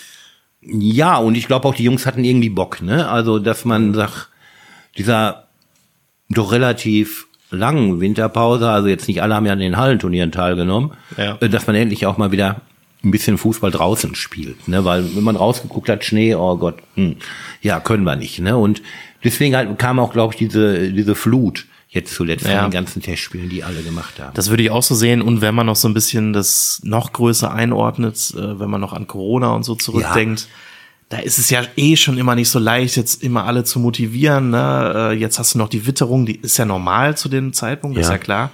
ja, 0.60 1.16
und 1.16 1.34
ich 1.34 1.46
glaube 1.46 1.66
auch, 1.68 1.74
die 1.74 1.84
Jungs 1.84 2.04
hatten 2.04 2.24
irgendwie 2.24 2.50
Bock, 2.50 2.82
ne? 2.82 3.08
Also, 3.08 3.38
dass 3.38 3.64
man 3.64 3.94
sagt, 3.94 4.28
dieser 4.98 5.46
doch 6.28 6.50
relativ 6.52 7.26
langen 7.50 8.00
Winterpause, 8.00 8.68
also 8.68 8.88
jetzt 8.88 9.06
nicht 9.08 9.22
alle 9.22 9.34
haben 9.36 9.46
ja 9.46 9.52
an 9.52 9.60
den 9.60 9.76
Hallenturnieren 9.76 10.32
teilgenommen, 10.32 10.90
Ja. 11.16 11.36
äh, 11.40 11.48
dass 11.48 11.66
man 11.68 11.76
endlich 11.76 12.04
auch 12.04 12.18
mal 12.18 12.32
wieder 12.32 12.60
ein 13.04 13.10
bisschen 13.10 13.38
Fußball 13.38 13.70
draußen 13.70 14.14
spielt, 14.14 14.68
ne? 14.68 14.84
Weil 14.84 15.14
wenn 15.16 15.22
man 15.22 15.36
rausgeguckt 15.36 15.88
hat, 15.88 16.04
Schnee, 16.04 16.34
oh 16.34 16.56
Gott, 16.56 16.76
hm, 16.94 17.16
ja, 17.62 17.78
können 17.80 18.04
wir 18.04 18.16
nicht, 18.16 18.38
ne? 18.40 18.56
Und 18.56 18.82
deswegen 19.24 19.54
halt 19.54 19.78
kam 19.78 19.98
auch, 19.98 20.12
glaube 20.12 20.34
ich, 20.34 20.38
diese, 20.38 20.90
diese 20.92 21.14
Flut 21.14 21.66
jetzt 21.88 22.14
zuletzt 22.14 22.44
Ja. 22.46 22.62
von 22.62 22.70
den 22.70 22.72
ganzen 22.74 23.00
Testspielen, 23.02 23.48
die 23.48 23.62
alle 23.64 23.82
gemacht 23.82 24.18
haben. 24.20 24.34
Das 24.34 24.50
würde 24.50 24.62
ich 24.64 24.70
auch 24.70 24.82
so 24.82 24.94
sehen. 24.94 25.22
Und 25.22 25.40
wenn 25.40 25.54
man 25.54 25.66
noch 25.66 25.76
so 25.76 25.88
ein 25.88 25.94
bisschen 25.94 26.32
das 26.32 26.80
noch 26.84 27.12
größer 27.12 27.52
einordnet, 27.52 28.34
äh, 28.36 28.58
wenn 28.58 28.68
man 28.68 28.80
noch 28.80 28.92
an 28.92 29.06
Corona 29.06 29.54
und 29.54 29.62
so 29.62 29.74
zurückdenkt, 29.76 30.48
da 31.08 31.18
ist 31.18 31.38
es 31.38 31.48
ja 31.50 31.62
eh 31.76 31.94
schon 31.94 32.18
immer 32.18 32.34
nicht 32.34 32.50
so 32.50 32.58
leicht, 32.58 32.96
jetzt 32.96 33.22
immer 33.22 33.44
alle 33.44 33.62
zu 33.62 33.78
motivieren. 33.78 34.50
Ne? 34.50 35.10
Äh, 35.12 35.14
Jetzt 35.14 35.38
hast 35.38 35.54
du 35.54 35.58
noch 35.58 35.68
die 35.68 35.86
Witterung, 35.86 36.26
die 36.26 36.34
ist 36.36 36.56
ja 36.56 36.64
normal 36.64 37.16
zu 37.16 37.28
dem 37.28 37.52
Zeitpunkt, 37.52 37.96
ist 37.96 38.06
Ja. 38.06 38.12
ja 38.14 38.18
klar. 38.18 38.50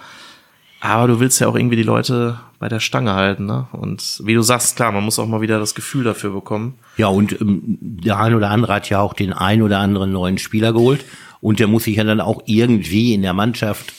Aber 0.84 1.06
du 1.06 1.20
willst 1.20 1.40
ja 1.40 1.46
auch 1.46 1.54
irgendwie 1.54 1.76
die 1.76 1.84
Leute 1.84 2.40
bei 2.58 2.68
der 2.68 2.80
Stange 2.80 3.14
halten, 3.14 3.46
ne? 3.46 3.68
Und 3.70 4.20
wie 4.24 4.34
du 4.34 4.42
sagst, 4.42 4.74
klar, 4.74 4.90
man 4.90 5.04
muss 5.04 5.16
auch 5.20 5.28
mal 5.28 5.40
wieder 5.40 5.60
das 5.60 5.76
Gefühl 5.76 6.02
dafür 6.02 6.32
bekommen. 6.32 6.74
Ja, 6.96 7.06
und 7.06 7.40
ähm, 7.40 7.78
der 7.80 8.18
ein 8.18 8.34
oder 8.34 8.50
andere 8.50 8.74
hat 8.74 8.88
ja 8.90 9.00
auch 9.00 9.14
den 9.14 9.32
ein 9.32 9.62
oder 9.62 9.78
anderen 9.78 10.10
neuen 10.10 10.38
Spieler 10.38 10.72
geholt. 10.72 11.04
Und 11.40 11.60
der 11.60 11.68
muss 11.68 11.84
sich 11.84 11.96
ja 11.96 12.04
dann 12.04 12.20
auch 12.20 12.42
irgendwie 12.46 13.14
in 13.14 13.22
der 13.22 13.32
Mannschaft 13.32 13.92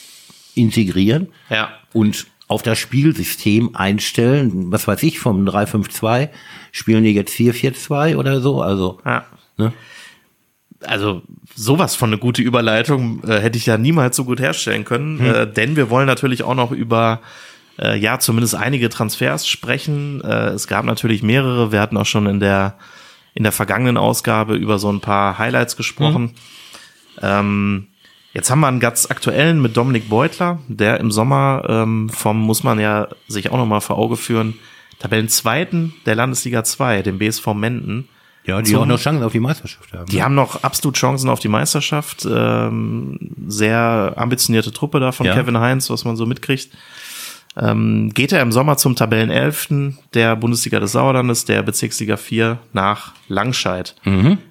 integrieren. 0.54 1.28
Ja. 1.48 1.70
Und 1.94 2.26
auf 2.48 2.62
das 2.62 2.78
Spielsystem 2.78 3.74
einstellen. 3.74 4.70
Was 4.70 4.86
weiß 4.86 5.02
ich, 5.04 5.18
vom 5.18 5.46
3-5-2 5.46 6.28
spielen 6.70 7.04
die 7.04 7.14
jetzt 7.14 7.32
4-4-2 7.34 8.16
oder 8.16 8.42
so. 8.42 8.60
Also, 8.60 8.98
Ja. 9.06 9.24
ne? 9.56 9.72
Also 10.82 11.22
sowas 11.54 11.94
von 11.94 12.10
eine 12.10 12.18
gute 12.18 12.42
Überleitung 12.42 13.22
äh, 13.24 13.40
hätte 13.40 13.58
ich 13.58 13.66
ja 13.66 13.78
niemals 13.78 14.16
so 14.16 14.24
gut 14.24 14.40
herstellen 14.40 14.84
können, 14.84 15.20
äh, 15.20 15.50
denn 15.50 15.76
wir 15.76 15.90
wollen 15.90 16.06
natürlich 16.06 16.42
auch 16.42 16.54
noch 16.54 16.72
über 16.72 17.20
äh, 17.78 17.98
ja 17.98 18.18
zumindest 18.18 18.54
einige 18.54 18.88
Transfers 18.88 19.46
sprechen. 19.46 20.20
Äh, 20.22 20.50
es 20.50 20.66
gab 20.66 20.84
natürlich 20.84 21.22
mehrere. 21.22 21.72
Wir 21.72 21.80
hatten 21.80 21.96
auch 21.96 22.06
schon 22.06 22.26
in 22.26 22.40
der 22.40 22.76
in 23.34 23.42
der 23.42 23.52
vergangenen 23.52 23.96
Ausgabe 23.96 24.54
über 24.54 24.78
so 24.78 24.92
ein 24.92 25.00
paar 25.00 25.38
Highlights 25.38 25.76
gesprochen. 25.76 26.34
Ähm, 27.20 27.88
jetzt 28.32 28.48
haben 28.48 28.60
wir 28.60 28.68
einen 28.68 28.78
ganz 28.78 29.10
aktuellen 29.10 29.60
mit 29.60 29.76
Dominik 29.76 30.08
Beutler, 30.08 30.60
der 30.68 31.00
im 31.00 31.10
Sommer 31.10 31.64
ähm, 31.68 32.08
vom 32.10 32.38
muss 32.38 32.62
man 32.62 32.78
ja 32.78 33.08
sich 33.26 33.50
auch 33.50 33.56
noch 33.56 33.66
mal 33.66 33.80
vor 33.80 33.98
Auge 33.98 34.16
führen 34.16 34.54
Tabellenzweiten 35.00 35.94
der 36.06 36.14
Landesliga 36.14 36.62
2, 36.64 37.02
dem 37.02 37.18
BSV 37.18 37.48
Menden. 37.54 38.08
Ja, 38.46 38.60
die 38.60 38.76
auch 38.76 38.84
noch 38.84 38.98
Chancen 39.00 39.22
auf 39.22 39.32
die 39.32 39.40
Meisterschaft 39.40 39.92
haben. 39.92 40.06
Die 40.06 40.22
haben 40.22 40.34
noch 40.34 40.62
absolut 40.62 40.96
Chancen 40.96 41.30
auf 41.30 41.40
die 41.40 41.48
Meisterschaft. 41.48 42.26
Ähm, 42.30 43.18
sehr 43.46 44.12
ambitionierte 44.16 44.70
Truppe 44.72 45.00
da 45.00 45.12
von 45.12 45.24
Ja. 45.26 45.34
Kevin 45.34 45.58
Heinz, 45.58 45.88
was 45.88 46.04
man 46.04 46.16
so 46.16 46.26
mitkriegt. 46.26 46.68
Ähm, 47.56 48.10
geht 48.12 48.32
er 48.32 48.42
im 48.42 48.50
Sommer 48.50 48.76
zum 48.76 48.96
Tabellenelften 48.96 49.96
der 50.12 50.34
Bundesliga 50.34 50.80
des 50.80 50.92
Sauerlandes, 50.92 51.44
der 51.44 51.62
Bezirksliga 51.62 52.16
4 52.16 52.58
nach 52.72 53.12
Langscheid. 53.28 53.94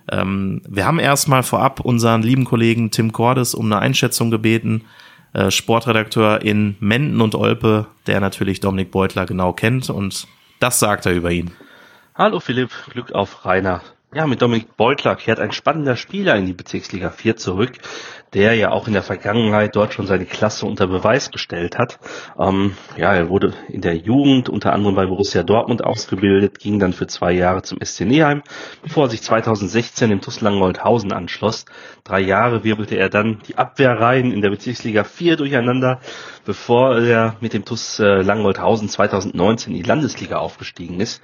Ähm, 0.09 0.61
wir 0.67 0.85
haben 0.87 0.99
erstmal 0.99 1.43
vorab 1.43 1.81
unseren 1.81 2.23
lieben 2.23 2.45
Kollegen 2.45 2.91
Tim 2.91 3.11
Cordes 3.11 3.53
um 3.55 3.65
eine 3.65 3.79
Einschätzung 3.79 4.31
gebeten, 4.31 4.83
äh, 5.33 5.51
Sportredakteur 5.51 6.41
in 6.43 6.77
Menden 6.79 7.19
und 7.19 7.35
Olpe, 7.35 7.87
der 8.07 8.21
natürlich 8.21 8.61
Dominik 8.61 8.91
Beutler 8.91 9.25
genau 9.25 9.51
kennt 9.51 9.89
und 9.89 10.27
das 10.61 10.79
sagt 10.79 11.05
er 11.05 11.11
über 11.13 11.29
ihn. 11.31 11.51
Hallo 12.15 12.39
Philipp, 12.39 12.69
Glück 12.91 13.11
auf 13.13 13.43
Rainer. 13.43 13.81
Ja, 14.13 14.27
mit 14.27 14.39
Dominik 14.39 14.77
Beutler 14.77 15.15
kehrt 15.15 15.39
ein 15.39 15.51
spannender 15.51 15.95
Spieler 15.95 16.35
in 16.35 16.45
die 16.45 16.53
Bezirksliga 16.53 17.09
4 17.09 17.37
zurück, 17.37 17.79
der 18.33 18.55
ja 18.55 18.71
auch 18.71 18.87
in 18.87 18.93
der 18.93 19.03
Vergangenheit 19.03 19.75
dort 19.75 19.93
schon 19.93 20.07
seine 20.07 20.25
Klasse 20.25 20.65
unter 20.65 20.87
Beweis 20.87 21.31
gestellt 21.31 21.77
hat. 21.77 21.99
Ähm, 22.37 22.75
ja, 22.97 23.13
er 23.13 23.29
wurde 23.29 23.53
in 23.69 23.81
der 23.81 23.95
Jugend 23.95 24.49
unter 24.49 24.73
anderem 24.73 24.95
bei 24.95 25.05
Borussia 25.05 25.43
Dortmund 25.43 25.83
ausgebildet, 25.83 26.59
ging 26.59 26.79
dann 26.79 26.93
für 26.93 27.07
zwei 27.07 27.31
Jahre 27.31 27.61
zum 27.61 27.79
SC 27.83 28.01
Neheim, 28.01 28.41
bevor 28.81 29.05
er 29.05 29.09
sich 29.09 29.21
2016 29.21 30.11
im 30.11 30.21
TuS 30.21 30.41
Langengoldhausen 30.41 31.11
anschloss. 31.11 31.65
Drei 32.03 32.21
Jahre 32.21 32.63
wirbelte 32.63 32.95
er 32.95 33.09
dann 33.09 33.39
die 33.47 33.57
Abwehrreihen 33.57 34.31
in 34.31 34.41
der 34.41 34.49
Bezirksliga 34.49 35.03
4 35.03 35.37
durcheinander, 35.37 35.99
bevor 36.45 36.97
er 36.97 37.35
mit 37.39 37.53
dem 37.53 37.65
TuS 37.65 37.99
äh, 37.99 38.21
Langengoldhausen 38.21 38.89
2019 38.89 39.73
in 39.73 39.81
die 39.81 39.87
Landesliga 39.87 40.37
aufgestiegen 40.37 40.99
ist. 40.99 41.21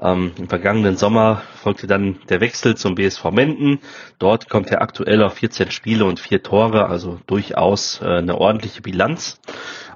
Ähm, 0.00 0.32
Im 0.38 0.48
vergangenen 0.48 0.96
Sommer 0.96 1.42
folgte 1.62 1.86
dann 1.86 2.18
der 2.28 2.40
Wechsel 2.40 2.76
zum 2.76 2.94
BSV 2.94 3.30
Menden. 3.30 3.80
Dort 4.18 4.48
kommt 4.48 4.70
er 4.70 4.82
aktuell 4.82 5.22
auf 5.22 5.34
14 5.34 5.70
Spiele 5.70 6.04
und 6.04 6.20
vier 6.20 6.42
Tore, 6.44 6.88
also 6.88 7.18
durchaus 7.26 8.00
äh, 8.00 8.18
eine 8.18 8.38
ordentliche 8.38 8.80
Bilanz. 8.82 9.40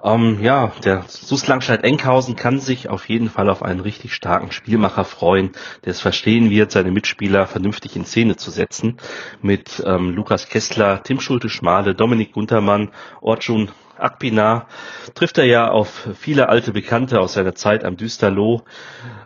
Ähm, 0.02 0.38
ja, 0.42 0.72
der 0.84 1.04
SUS 1.06 1.46
Langscheid-Enkhausen 1.46 2.36
kann 2.36 2.58
sich 2.58 2.88
auf 2.88 3.08
jeden 3.08 3.30
Fall 3.30 3.48
auf 3.48 3.62
einen 3.62 3.80
richtig 3.80 4.14
starken 4.14 4.52
Spielmacher 4.52 5.04
freuen, 5.04 5.52
der 5.84 5.92
es 5.92 6.00
verstehen 6.00 6.50
wird, 6.50 6.72
seine 6.72 6.90
Mitspieler 6.90 7.46
vernünftig 7.46 7.96
in 7.96 8.04
Szene 8.04 8.36
zu 8.36 8.50
setzen. 8.50 8.96
Mit 9.42 9.82
ähm, 9.86 10.14
Lukas 10.14 10.48
Kessler, 10.48 11.02
Tim 11.02 11.20
Schulte-Schmale, 11.20 11.94
Dominik 11.94 12.32
Guntermann, 12.32 12.90
Ortschun 13.20 13.70
Akpina 14.00 14.66
trifft 15.14 15.38
er 15.38 15.44
ja 15.44 15.70
auf 15.70 16.08
viele 16.18 16.48
alte 16.48 16.72
Bekannte 16.72 17.20
aus 17.20 17.34
seiner 17.34 17.54
Zeit 17.54 17.84
am 17.84 17.96
Düsterloh. 17.96 18.62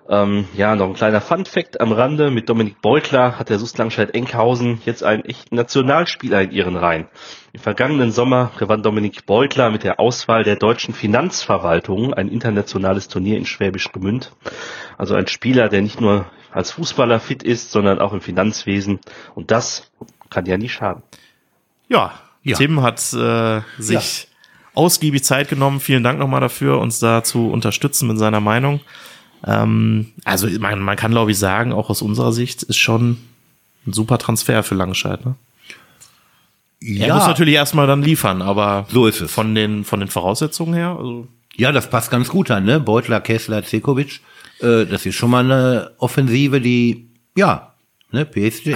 Ähm, 0.09 0.47
ja, 0.55 0.75
noch 0.75 0.87
ein 0.87 0.95
kleiner 0.95 1.21
Fun-Fact 1.21 1.81
am 1.81 1.93
Rande. 1.93 2.31
Mit 2.31 2.49
Dominik 2.49 2.83
Beutler 2.83 3.39
hat 3.39 3.49
der 3.49 3.59
SUS 3.59 3.77
Langscheid-Enkhausen 3.79 4.81
jetzt 4.85 5.05
einen 5.05 5.25
echten 5.25 5.55
Nationalspieler 5.55 6.43
in 6.43 6.51
ihren 6.51 6.77
Reihen. 6.77 7.07
Im 7.53 7.61
vergangenen 7.61 8.11
Sommer 8.11 8.51
gewann 8.59 8.83
Dominik 8.83 9.27
Beutler 9.27 9.71
mit 9.71 9.85
der 9.85 10.01
Auswahl 10.01 10.43
der 10.43 10.57
deutschen 10.57 10.95
Finanzverwaltung 10.95 12.15
ein 12.15 12.29
internationales 12.29 13.09
Turnier 13.09 13.39
in 13.39 13.47
Schwäbisch 13.47 13.93
Gmünd. 13.93 14.33
Also 14.99 15.15
ein 15.15 15.29
Spieler, 15.29 15.69
der 15.69 15.83
nicht 15.83 16.01
nur 16.01 16.27
als 16.51 16.73
Fußballer 16.73 17.21
fit 17.21 17.43
ist, 17.43 17.71
sondern 17.71 17.99
auch 17.99 18.13
im 18.13 18.21
Finanzwesen. 18.21 19.01
Und 19.35 19.51
das 19.51 19.91
kann 20.31 20.47
ja 20.47 20.59
nie 20.59 20.69
schaden. 20.69 21.03
Ja, 21.89 22.13
Ja. 22.45 22.57
Tim 22.57 22.83
hat 22.83 22.99
äh, 23.13 23.61
sich 23.79 24.29
ausgiebig 24.75 25.25
Zeit 25.25 25.49
genommen. 25.49 25.81
Vielen 25.81 26.03
Dank 26.03 26.19
nochmal 26.19 26.41
dafür, 26.41 26.79
uns 26.81 26.99
da 26.99 27.23
zu 27.25 27.49
unterstützen 27.51 28.09
mit 28.09 28.19
seiner 28.19 28.41
Meinung. 28.41 28.81
Ähm, 29.47 30.13
also 30.25 30.49
man, 30.61 30.81
man 30.81 30.97
kann, 30.97 31.11
glaube 31.11 31.31
ich, 31.33 31.39
sagen, 31.39 31.73
auch 31.73 31.91
aus 31.91 32.03
unserer 32.03 32.33
Sicht 32.33 32.63
ist 32.63 32.79
schon 32.79 33.19
ein 33.87 33.93
super 33.93 34.19
Transfer 34.19 34.63
für 34.63 34.75
Langscheid. 34.75 35.25
Ne? 35.25 35.35
Er 36.81 37.15
muss 37.15 37.27
natürlich 37.27 37.55
erstmal 37.55 37.87
dann 37.87 38.03
liefern, 38.03 38.43
aber 38.43 38.87
So 38.91 39.07
ist 39.07 39.21
es. 39.21 39.31
von 39.33 39.55
den 39.55 39.85
von 39.85 40.01
den 40.01 40.09
Voraussetzungen 40.09 40.75
her, 40.75 40.97
also 40.99 41.29
Ja, 41.57 41.71
das 41.71 41.89
passt 41.89 42.11
ganz 42.11 42.29
gut 42.29 42.51
an, 42.51 42.65
ne? 42.65 42.81
Beutler, 42.81 43.21
Kessler, 43.21 43.65
Zekovic. 43.65 44.21
Äh, 44.61 44.87
das 44.87 45.07
ist 45.07 45.15
schon 45.15 45.31
mal 45.31 45.45
eine 45.45 45.93
Offensive, 45.99 46.61
die, 46.61 47.09
ja, 47.37 47.73
ne, 48.11 48.25
PSG. 48.25 48.75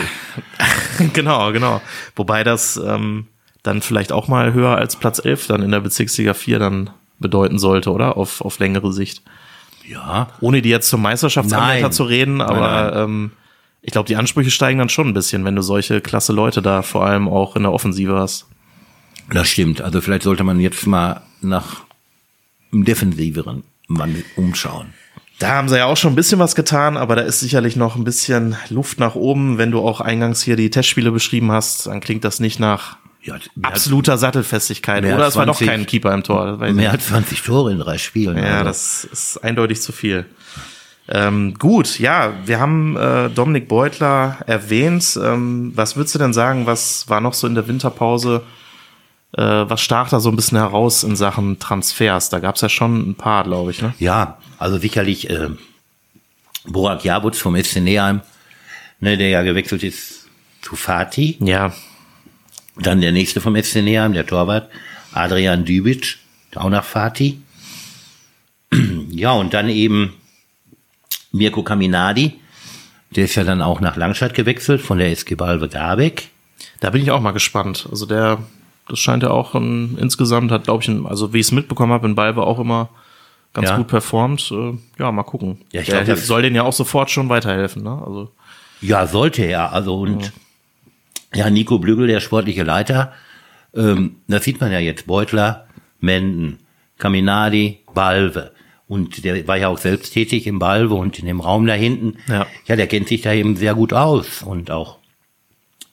genau, 1.15 1.50
genau. 1.53 1.81
Wobei 2.15 2.45
das 2.45 2.76
ähm, 2.76 3.26
dann 3.67 3.83
vielleicht 3.83 4.13
auch 4.13 4.29
mal 4.29 4.53
höher 4.53 4.77
als 4.77 4.97
Platz 4.97 5.25
11 5.25 5.47
dann 5.49 5.63
in 5.63 5.71
der 5.71 5.81
Bezirksliga 5.81 6.35
4 6.35 6.59
dann 6.59 6.91
bedeuten 7.19 7.59
sollte, 7.59 7.91
oder? 7.91 8.17
Auf, 8.17 8.41
auf 8.41 8.59
längere 8.59 8.93
Sicht. 8.93 9.23
Ja. 9.89 10.29
Ohne 10.41 10.63
die 10.63 10.69
jetzt 10.69 10.89
zum 10.89 11.03
Meisterschaftsanwärter 11.03 11.83
Nein. 11.83 11.93
zu 11.93 12.05
reden, 12.05 12.41
aber 12.41 13.05
Ähm, 13.05 13.33
ich 13.83 13.93
glaube, 13.93 14.09
die 14.09 14.17
Ansprüche 14.17 14.51
steigen 14.51 14.81
dann 14.81 14.89
schon 14.89 15.07
ein 15.07 15.15
bisschen, 15.15 15.45
wenn 15.45 15.55
du 15.55 15.63
solche 15.63 16.01
klasse 16.01 16.33
Leute 16.33 16.61
da 16.61 16.83
vor 16.83 17.07
allem 17.07 17.29
auch 17.29 17.55
in 17.55 17.63
der 17.63 17.73
Offensive 17.73 18.17
hast. 18.17 18.47
Das 19.31 19.49
stimmt. 19.49 19.81
Also 19.81 20.01
vielleicht 20.01 20.25
sollte 20.25 20.43
man 20.43 20.59
jetzt 20.59 20.87
mal 20.89 21.23
nach 21.41 21.83
einem 22.73 22.85
defensiveren 22.85 23.63
Mann 23.87 24.25
umschauen. 24.35 24.93
Da 25.39 25.51
haben 25.51 25.69
sie 25.69 25.77
ja 25.77 25.87
auch 25.87 25.97
schon 25.97 26.15
ein 26.15 26.17
bisschen 26.17 26.41
was 26.41 26.57
getan, 26.57 26.97
aber 26.97 27.15
da 27.15 27.23
ist 27.23 27.39
sicherlich 27.39 27.77
noch 27.77 27.95
ein 27.95 28.03
bisschen 28.03 28.57
Luft 28.71 28.99
nach 28.99 29.15
oben. 29.15 29.57
Wenn 29.57 29.71
du 29.71 29.79
auch 29.87 30.01
eingangs 30.01 30.43
hier 30.43 30.57
die 30.57 30.71
Testspiele 30.71 31.13
beschrieben 31.13 31.53
hast, 31.53 31.87
dann 31.87 32.01
klingt 32.01 32.25
das 32.25 32.41
nicht 32.41 32.59
nach 32.59 32.97
Ja, 33.26 33.37
absoluter 33.62 34.18
Sattelfestigkeit. 34.18 35.02
mehr 35.02 35.16
Oder 35.16 35.25
als 35.25 35.35
es 35.35 35.38
war 35.38 35.47
doch 35.47 35.56
20 35.56 35.68
kein 35.68 35.87
Keeper 35.87 36.14
im 36.14 36.23
Tor. 36.23 36.56
mehr 36.59 36.73
nicht. 36.73 36.88
als 36.88 37.06
20 37.09 37.42
Tore 37.42 37.73
in 37.73 37.78
drei 37.78 37.99
Spielen. 37.99 38.38
Ja, 38.38 38.59
also. 38.59 38.64
das 38.64 39.04
ist 39.04 39.38
eindeutig 39.38 39.83
zu 39.83 39.92
viel. 39.92 40.26
Ähm, 41.09 41.54
gut, 41.54 41.99
ja, 41.99 42.33
wir 42.45 42.59
haben 42.59 42.97
äh, 42.97 43.30
Dominik 43.30 43.68
Beutler 43.68 44.38
erwähnt. 44.47 45.18
Ähm, 45.23 45.73
was 45.75 45.97
würdest 45.97 46.14
du 46.14 46.18
denn 46.18 46.33
sagen, 46.33 46.66
was 46.66 47.09
war 47.09 47.21
noch 47.21 47.35
so 47.35 47.47
in 47.47 47.54
der 47.54 47.68
Winterpause? 47.68 48.42
Äh, 49.33 49.42
was 49.42 49.80
stach 49.80 50.09
da 50.09 50.18
so 50.18 50.30
ein 50.30 50.37
bisschen 50.37 50.59
heraus 50.59 51.04
in 51.04 51.14
Sachen 51.14 51.59
Transfers? 51.59 52.28
Da 52.30 52.40
gab's 52.40 52.61
ja 52.61 52.68
schon 52.68 53.11
ein 53.11 53.14
paar, 53.14 53.45
glaube 53.45 53.71
ich. 53.71 53.83
Ne? 53.83 53.95
Ja, 53.99 54.38
also 54.59 54.78
sicherlich 54.78 55.30
äh, 55.30 55.50
Borak 56.66 57.04
Jabutz 57.04 57.38
vom 57.38 57.56
SC 57.62 57.76
Neheim, 57.80 58.21
ne, 58.99 59.16
der 59.16 59.28
ja 59.28 59.42
gewechselt 59.42 59.85
ist 59.85 60.26
zu 60.62 60.75
Fatih. 60.75 61.37
Ja, 61.40 61.73
Dann 62.78 63.00
der 63.00 63.12
nächste 63.12 63.40
vom 63.40 63.56
SC 63.61 63.76
Neheim, 63.83 64.12
der 64.12 64.26
Torwart, 64.26 64.68
Adrian 65.12 65.64
Dübic, 65.64 66.18
auch 66.54 66.68
nach 66.71 66.85
Fatih. 66.85 67.38
Ja, 69.11 69.33
und 69.33 69.54
dann 69.54 69.68
eben 69.71 70.12
Mirko 71.33 71.62
Kaminadi, 71.62 72.35
der 73.11 73.25
ist 73.25 73.35
ja 73.35 73.45
dann 73.45 73.62
auch 73.62 73.80
nach 73.80 73.97
Langstadt 73.97 74.35
gewechselt 74.35 74.83
von 74.83 74.99
der 74.99 75.11
SG 75.11 75.35
Balve 75.37 75.68
Garbeck. 75.68 76.28
da 76.80 76.90
bin 76.90 77.00
ich 77.02 77.11
auch 77.11 77.21
mal 77.21 77.30
gespannt. 77.33 77.87
Also 77.90 78.04
der, 78.04 78.38
das 78.88 78.99
scheint 78.99 79.23
ja 79.23 79.30
auch 79.30 79.54
ein, 79.54 79.97
insgesamt 79.99 80.50
hat, 80.50 80.64
glaube 80.64 80.83
ich, 80.83 80.88
ein, 80.88 81.06
also 81.06 81.33
wie 81.33 81.38
ich 81.40 81.47
es 81.47 81.52
mitbekommen 81.52 81.92
habe, 81.92 82.06
in 82.06 82.14
Balve 82.14 82.42
auch 82.42 82.59
immer 82.59 82.90
ganz 83.54 83.71
Ja. 83.71 83.76
gut 83.78 83.87
performt. 83.88 84.50
Äh, 84.52 84.75
ja, 84.99 85.11
mal 85.12 85.23
gucken. 85.23 85.59
Ja, 85.73 85.80
ich 85.80 85.87
der 85.88 86.04
glaub, 86.04 86.16
das- 86.16 86.26
soll 86.26 86.42
denen 86.42 86.56
ja 86.56 86.62
auch 86.64 86.73
sofort 86.75 87.11
schon 87.11 87.28
weiterhelfen. 87.30 87.83
Ne? 87.85 88.02
Also 88.04 88.30
Ja, 88.83 89.06
sollte 89.06 89.42
er. 89.45 89.73
Also 89.73 89.99
und 90.00 90.25
ja, 90.25 90.30
Nico 91.50 91.78
Blügel, 91.78 92.07
der 92.07 92.21
sportliche 92.21 92.62
Leiter, 92.64 93.12
ähm, 93.75 94.16
das 94.28 94.45
sieht 94.45 94.61
man 94.61 94.73
ja 94.73 94.78
jetzt. 94.78 95.07
Beutler, 95.07 95.66
Menden, 96.00 96.59
Kaminadi, 96.99 97.81
Balve. 97.95 98.52
Und 98.88 99.25
der 99.25 99.47
war 99.49 99.57
ja 99.57 99.69
auch 99.69 99.78
selbst 99.78 100.12
tätig 100.12 100.47
im 100.47 100.59
Balve 100.59 100.95
und 100.95 101.19
in 101.19 101.26
dem 101.26 101.40
Raum 101.40 101.66
da 101.66 101.75
hinten. 101.75 102.19
Ja. 102.28 102.47
ja, 102.66 102.76
der 102.76 102.87
kennt 102.87 103.09
sich 103.09 103.21
da 103.23 103.33
eben 103.33 103.57
sehr 103.57 103.75
gut 103.75 103.93
aus. 103.93 104.43
Und 104.43 104.71
auch 104.71 104.99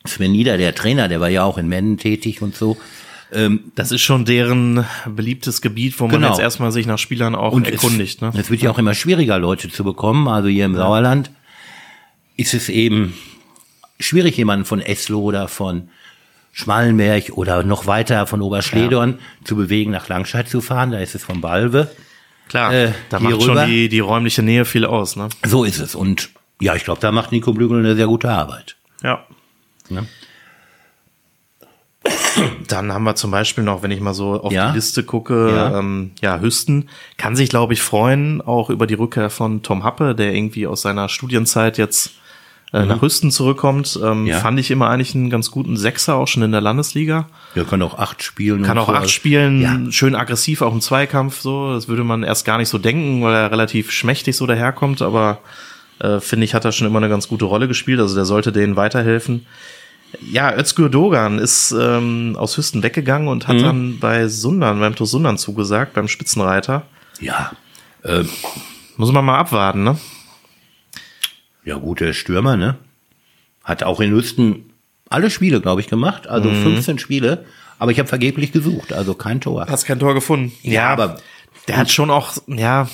Sven 0.05 0.31
Nieder, 0.31 0.57
der 0.57 0.75
Trainer, 0.75 1.07
der 1.07 1.19
war 1.19 1.29
ja 1.29 1.43
auch 1.43 1.57
in 1.57 1.67
Menden 1.67 1.97
tätig 1.97 2.41
und 2.41 2.55
so. 2.55 2.77
Ähm, 3.31 3.71
Das 3.75 3.91
ist 3.91 4.01
schon 4.01 4.25
deren 4.25 4.85
beliebtes 5.07 5.61
Gebiet, 5.61 5.99
wo 5.99 6.03
man 6.05 6.17
Genau. 6.17 6.29
jetzt 6.29 6.39
erstmal 6.39 6.71
sich 6.71 6.85
nach 6.85 6.99
Spielern 6.99 7.33
auch 7.35 7.53
und 7.53 7.67
erkundigt. 7.67 8.17
es, 8.17 8.21
Ne? 8.21 8.31
es 8.39 8.51
wird 8.51 8.61
ja 8.61 8.69
auch 8.69 8.77
immer 8.77 8.93
schwieriger, 8.93 9.39
Leute 9.39 9.69
zu 9.69 9.83
bekommen. 9.83 10.27
Also 10.27 10.49
hier 10.49 10.65
im 10.65 10.75
Sauerland 10.75 11.31
ist 12.37 12.53
es 12.53 12.69
eben 12.69 13.13
schwierig, 14.05 14.37
jemanden 14.37 14.65
von 14.65 14.81
Eslo 14.81 15.21
oder 15.21 15.47
von 15.47 15.89
Schmallenberg 16.51 17.31
oder 17.33 17.63
noch 17.63 17.87
weiter 17.87 18.27
von 18.27 18.41
Oberschledorn 18.41 19.19
zu 19.43 19.55
bewegen, 19.55 19.91
nach 19.91 20.07
Langscheid 20.07 20.47
zu 20.47 20.61
fahren. 20.61 20.91
Da 20.91 20.99
ist 20.99 21.15
es 21.15 21.23
von 21.23 21.41
Balve. 21.41 21.89
Klar, 22.47 22.73
äh, 22.73 22.91
da 23.09 23.19
macht 23.19 23.33
rüber. 23.35 23.43
schon 23.61 23.67
die, 23.67 23.89
die 23.89 23.99
räumliche 23.99 24.43
Nähe 24.43 24.65
viel 24.65 24.85
aus. 24.85 25.15
Ne? 25.15 25.29
So 25.45 25.63
ist 25.63 25.79
es. 25.79 25.95
Und 25.95 26.29
ja, 26.61 26.75
ich 26.75 26.83
glaube, 26.83 27.01
da 27.01 27.11
macht 27.11 27.31
Nico 27.31 27.53
Blügel 27.53 27.79
eine 27.79 27.95
sehr 27.95 28.07
gute 28.07 28.29
Arbeit. 28.29 28.75
Ja. 29.01 29.25
Ne? 29.89 30.05
Dann 32.67 32.91
haben 32.91 33.03
wir 33.03 33.15
zum 33.15 33.31
Beispiel 33.31 33.63
noch, 33.63 33.81
wenn 33.81 33.91
ich 33.91 34.01
mal 34.01 34.13
so 34.13 34.41
auf 34.41 34.51
Ja. 34.51 34.69
die 34.69 34.75
Liste 34.75 35.03
gucke, 35.03 35.49
Ja. 35.49 35.71
ja, 35.71 35.79
ähm, 35.79 36.11
ja 36.21 36.39
Hüsten 36.39 36.89
kann 37.17 37.35
sich, 37.35 37.49
glaube 37.49 37.73
ich, 37.73 37.81
freuen, 37.81 38.41
auch 38.41 38.69
über 38.69 38.87
die 38.87 38.95
Rückkehr 38.95 39.29
von 39.29 39.61
Tom 39.63 39.83
Happe, 39.83 40.13
der 40.15 40.33
irgendwie 40.33 40.67
aus 40.67 40.81
seiner 40.81 41.09
Studienzeit 41.09 41.77
jetzt 41.77 42.11
äh, 42.73 42.85
nach 42.85 43.01
Hüsten 43.01 43.31
zurückkommt. 43.31 43.97
Ähm, 44.03 44.21
Mhm. 44.21 44.27
Ja. 44.27 44.39
Fand 44.39 44.59
ich 44.59 44.71
immer 44.71 44.89
eigentlich 44.89 45.13
einen 45.15 45.29
ganz 45.29 45.51
guten 45.51 45.77
Sechser, 45.77 46.15
auch 46.15 46.27
schon 46.27 46.43
in 46.43 46.51
der 46.51 46.59
Landesliga. 46.61 47.27
Der 47.55 47.63
kann 47.65 47.81
auch 47.81 47.97
acht 47.99 48.23
spielen. 48.23 48.63
Kann 48.63 48.77
auch 48.77 48.87
so. 48.87 48.93
acht 48.93 49.09
spielen, 49.09 49.61
Ja. 49.61 49.79
schön 49.91 50.15
aggressiv, 50.15 50.61
auch 50.61 50.73
im 50.73 50.81
Zweikampf 50.81 51.39
so. 51.39 51.73
Das 51.73 51.87
würde 51.87 52.03
man 52.03 52.23
erst 52.23 52.45
gar 52.45 52.57
nicht 52.57 52.69
so 52.69 52.77
denken, 52.79 53.21
weil 53.23 53.33
er 53.35 53.51
relativ 53.51 53.91
schmächtig 53.91 54.35
so 54.35 54.45
daherkommt, 54.47 55.01
aber 55.01 55.39
äh, 55.99 56.19
finde 56.19 56.45
ich, 56.45 56.53
hat 56.55 56.65
er 56.65 56.71
schon 56.71 56.87
immer 56.87 56.97
eine 56.97 57.09
ganz 57.09 57.27
gute 57.27 57.45
Rolle 57.45 57.67
gespielt. 57.67 57.99
Also 57.99 58.15
der 58.15 58.25
sollte 58.25 58.51
denen 58.51 58.75
weiterhelfen. 58.75 59.45
Ja, 60.31 60.55
Özgür 60.55 60.89
Dogan 60.89 61.39
ist 61.39 61.71
ähm, 61.79 62.35
aus 62.37 62.57
Hüsten 62.57 62.83
weggegangen 62.83 63.27
und 63.27 63.47
Mhm. 63.47 63.51
hat 63.51 63.61
dann 63.61 63.99
bei 63.99 64.27
Sundern, 64.27 64.79
beim 64.79 64.95
TuS 64.95 65.11
Sundern 65.11 65.37
zugesagt, 65.37 65.93
beim 65.93 66.07
Spitzenreiter. 66.07 66.83
Ja. 67.19 67.51
Äh, 68.03 68.23
Muss 68.97 69.11
man 69.11 69.25
mal 69.25 69.37
abwarten, 69.39 69.83
ne? 69.83 69.97
Ja, 71.65 71.75
gut, 71.75 71.99
der 71.99 72.09
ist 72.09 72.17
Stürmer, 72.17 72.57
ne? 72.57 72.75
Hat 73.63 73.83
auch 73.83 73.99
in 74.01 74.11
Hüsten 74.11 74.71
alle 75.09 75.29
Spiele, 75.29 75.61
glaube 75.61 75.81
ich, 75.81 75.87
gemacht. 75.87 76.27
Also 76.27 76.49
Mhm. 76.49 76.63
15 76.63 76.99
Spiele. 76.99 77.45
Aber 77.79 77.91
ich 77.91 77.99
habe 77.99 78.07
vergeblich 78.07 78.51
gesucht, 78.51 78.93
also 78.93 79.13
kein 79.13 79.41
Tor. 79.41 79.65
Hast 79.69 79.85
kein 79.85 79.99
Tor 79.99 80.13
gefunden. 80.13 80.51
Ja, 80.61 80.89
aber 80.89 81.17
der 81.67 81.77
hat 81.77 81.91
schon 81.91 82.09
auch, 82.09 82.33
ja, 82.47 82.87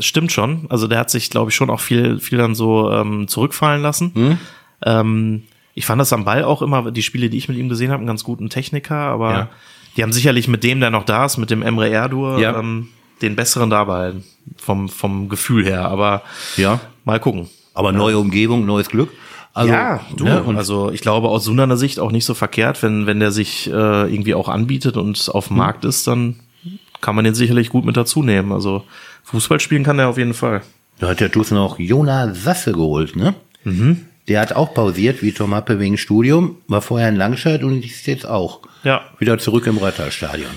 stimmt 0.00 0.32
schon. 0.32 0.66
Also 0.70 0.86
der 0.86 0.98
hat 0.98 1.10
sich, 1.10 1.30
glaube 1.30 1.50
ich, 1.50 1.56
schon 1.56 1.70
auch 1.70 1.80
viel, 1.80 2.18
viel 2.18 2.38
dann 2.38 2.54
so 2.54 2.90
ähm, 2.92 3.28
zurückfallen 3.28 3.82
lassen. 3.82 4.12
Hm? 4.14 4.38
Ähm, 4.84 5.42
ich 5.74 5.86
fand 5.86 6.00
das 6.00 6.12
am 6.12 6.24
Ball 6.24 6.44
auch 6.44 6.62
immer, 6.62 6.90
die 6.90 7.02
Spiele, 7.02 7.30
die 7.30 7.38
ich 7.38 7.48
mit 7.48 7.56
ihm 7.58 7.68
gesehen 7.68 7.90
habe, 7.90 7.98
einen 8.00 8.06
ganz 8.06 8.24
guten 8.24 8.50
Techniker, 8.50 8.96
aber 8.96 9.32
Ja. 9.32 9.48
die 9.96 10.02
haben 10.02 10.12
sicherlich 10.12 10.48
mit 10.48 10.62
dem, 10.64 10.80
der 10.80 10.90
noch 10.90 11.04
da 11.04 11.24
ist, 11.24 11.36
mit 11.38 11.50
dem 11.50 11.62
Emre 11.62 11.88
Erdur, 11.88 12.38
Ja. 12.38 12.58
ähm, 12.58 12.88
den 13.22 13.36
besseren 13.36 13.70
da 13.70 13.84
behalten. 13.84 14.24
Vom, 14.56 14.88
vom 14.88 15.28
Gefühl 15.28 15.64
her. 15.64 15.86
Aber 15.86 16.22
Ja. 16.56 16.80
mal 17.04 17.20
gucken. 17.20 17.48
Aber 17.78 17.92
neue 17.92 18.18
Umgebung, 18.18 18.66
neues 18.66 18.88
Glück. 18.88 19.10
Also, 19.54 19.72
ja, 19.72 20.00
du, 20.16 20.24
ne, 20.24 20.44
also 20.56 20.90
ich 20.90 21.00
glaube 21.00 21.28
aus 21.28 21.44
Sundaner 21.44 21.76
Sicht 21.76 21.98
auch 22.00 22.12
nicht 22.12 22.24
so 22.24 22.34
verkehrt, 22.34 22.82
wenn, 22.82 23.06
wenn 23.06 23.18
der 23.20 23.30
sich 23.32 23.66
äh, 23.68 23.72
irgendwie 23.72 24.34
auch 24.34 24.48
anbietet 24.48 24.96
und 24.96 25.28
auf 25.32 25.46
dem 25.48 25.52
Hm. 25.52 25.58
Markt 25.58 25.84
ist, 25.84 26.06
dann 26.06 26.36
kann 27.00 27.14
man 27.14 27.24
den 27.24 27.34
sicherlich 27.34 27.70
gut 27.70 27.84
mit 27.84 27.96
dazu 27.96 28.22
nehmen. 28.22 28.52
Also 28.52 28.84
Fußball 29.24 29.60
spielen 29.60 29.84
kann 29.84 29.98
er 29.98 30.08
auf 30.08 30.18
jeden 30.18 30.34
Fall. 30.34 30.62
da 30.98 31.08
hat 31.08 31.20
der 31.20 31.30
TuS 31.30 31.50
noch 31.52 31.78
Jona 31.78 32.34
Sasse 32.34 32.72
geholt, 32.72 33.14
ne? 33.16 33.34
Mhm. 33.64 34.04
Der 34.28 34.40
hat 34.40 34.52
auch 34.52 34.74
pausiert, 34.74 35.22
wie 35.22 35.32
Tom 35.32 35.54
Happe 35.54 35.78
wegen 35.78 35.96
Studium, 35.96 36.56
war 36.68 36.82
vorher 36.82 37.08
in 37.08 37.16
Langscheid 37.16 37.62
und 37.64 37.84
ist 37.84 38.06
jetzt 38.06 38.26
auch 38.28 38.60
Ja. 38.84 39.00
wieder 39.18 39.38
zurück 39.38 39.66
im 39.66 39.78
Retterstadion. 39.78 40.50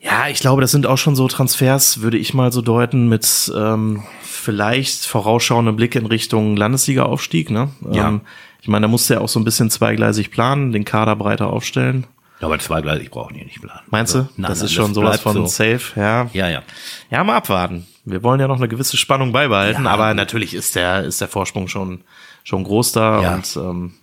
Ja, 0.00 0.28
ich 0.28 0.38
glaube, 0.40 0.60
das 0.60 0.70
sind 0.70 0.86
auch 0.86 0.96
schon 0.98 1.16
so 1.16 1.26
Transfers, 1.26 2.00
würde 2.00 2.18
ich 2.18 2.32
mal 2.32 2.52
so 2.52 2.62
deuten, 2.62 3.08
mit 3.08 3.52
ähm, 3.56 4.04
vielleicht 4.22 5.06
vorausschauendem 5.06 5.74
Blick 5.76 5.96
in 5.96 6.06
Richtung 6.06 6.56
Landesliga-Aufstieg. 6.56 7.50
Ne? 7.50 7.70
Ja. 7.90 8.08
Ähm, 8.08 8.20
ich 8.62 8.68
meine, 8.68 8.84
da 8.84 8.88
musste 8.88 9.14
er 9.14 9.20
auch 9.22 9.28
so 9.28 9.40
ein 9.40 9.44
bisschen 9.44 9.70
zweigleisig 9.70 10.30
planen, 10.30 10.70
den 10.72 10.84
Kader 10.84 11.16
breiter 11.16 11.48
aufstellen. 11.52 12.06
Aber 12.40 12.56
zweigleisig 12.60 13.10
brauchen 13.10 13.34
die 13.34 13.44
nicht 13.44 13.60
planen. 13.60 13.80
Meinst 13.90 14.14
Also, 14.14 14.28
du? 14.28 14.32
nein, 14.40 14.48
das 14.50 14.58
nein, 14.58 14.66
ist 14.66 14.72
schon 14.72 14.94
sowas 14.94 15.20
bleibt 15.20 15.22
von 15.22 15.34
so. 15.34 15.46
safe, 15.46 15.80
ja. 16.00 16.30
Ja, 16.32 16.48
ja. 16.48 16.62
Ja, 17.10 17.24
mal 17.24 17.36
abwarten. 17.36 17.86
Wir 18.04 18.22
wollen 18.22 18.38
ja 18.40 18.46
noch 18.46 18.56
eine 18.58 18.68
gewisse 18.68 18.96
Spannung 18.96 19.32
beibehalten, 19.32 19.84
Ja, 19.84 19.90
aber 19.90 20.14
natürlich 20.14 20.54
ist 20.54 20.76
der, 20.76 21.02
ist 21.04 21.20
der 21.20 21.26
Vorsprung 21.28 21.66
schon, 21.66 22.02
schon 22.44 22.62
groß 22.62 22.92
da 22.92 23.22
Ja. 23.22 23.34
und 23.34 23.56
ähm, 23.56 23.94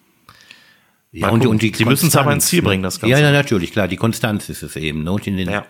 Ja, 1.15 1.29
und, 1.29 1.45
und 1.45 1.61
die 1.61 1.73
Sie 1.73 1.85
müssen 1.85 2.07
es 2.09 2.15
aber 2.17 2.33
ins 2.33 2.47
Ziel 2.47 2.61
ne? 2.61 2.67
bringen, 2.67 2.83
das 2.83 2.99
Ganze. 2.99 3.11
Ja, 3.11 3.19
ja, 3.19 3.31
natürlich, 3.31 3.71
klar. 3.71 3.87
Die 3.87 3.95
Konstanz 3.95 4.49
ist 4.49 4.63
es 4.63 4.75
eben. 4.75 5.03
Ne? 5.03 5.13
Und 5.13 5.25
in 5.25 5.37
den 5.37 5.49
ja. 5.49 5.65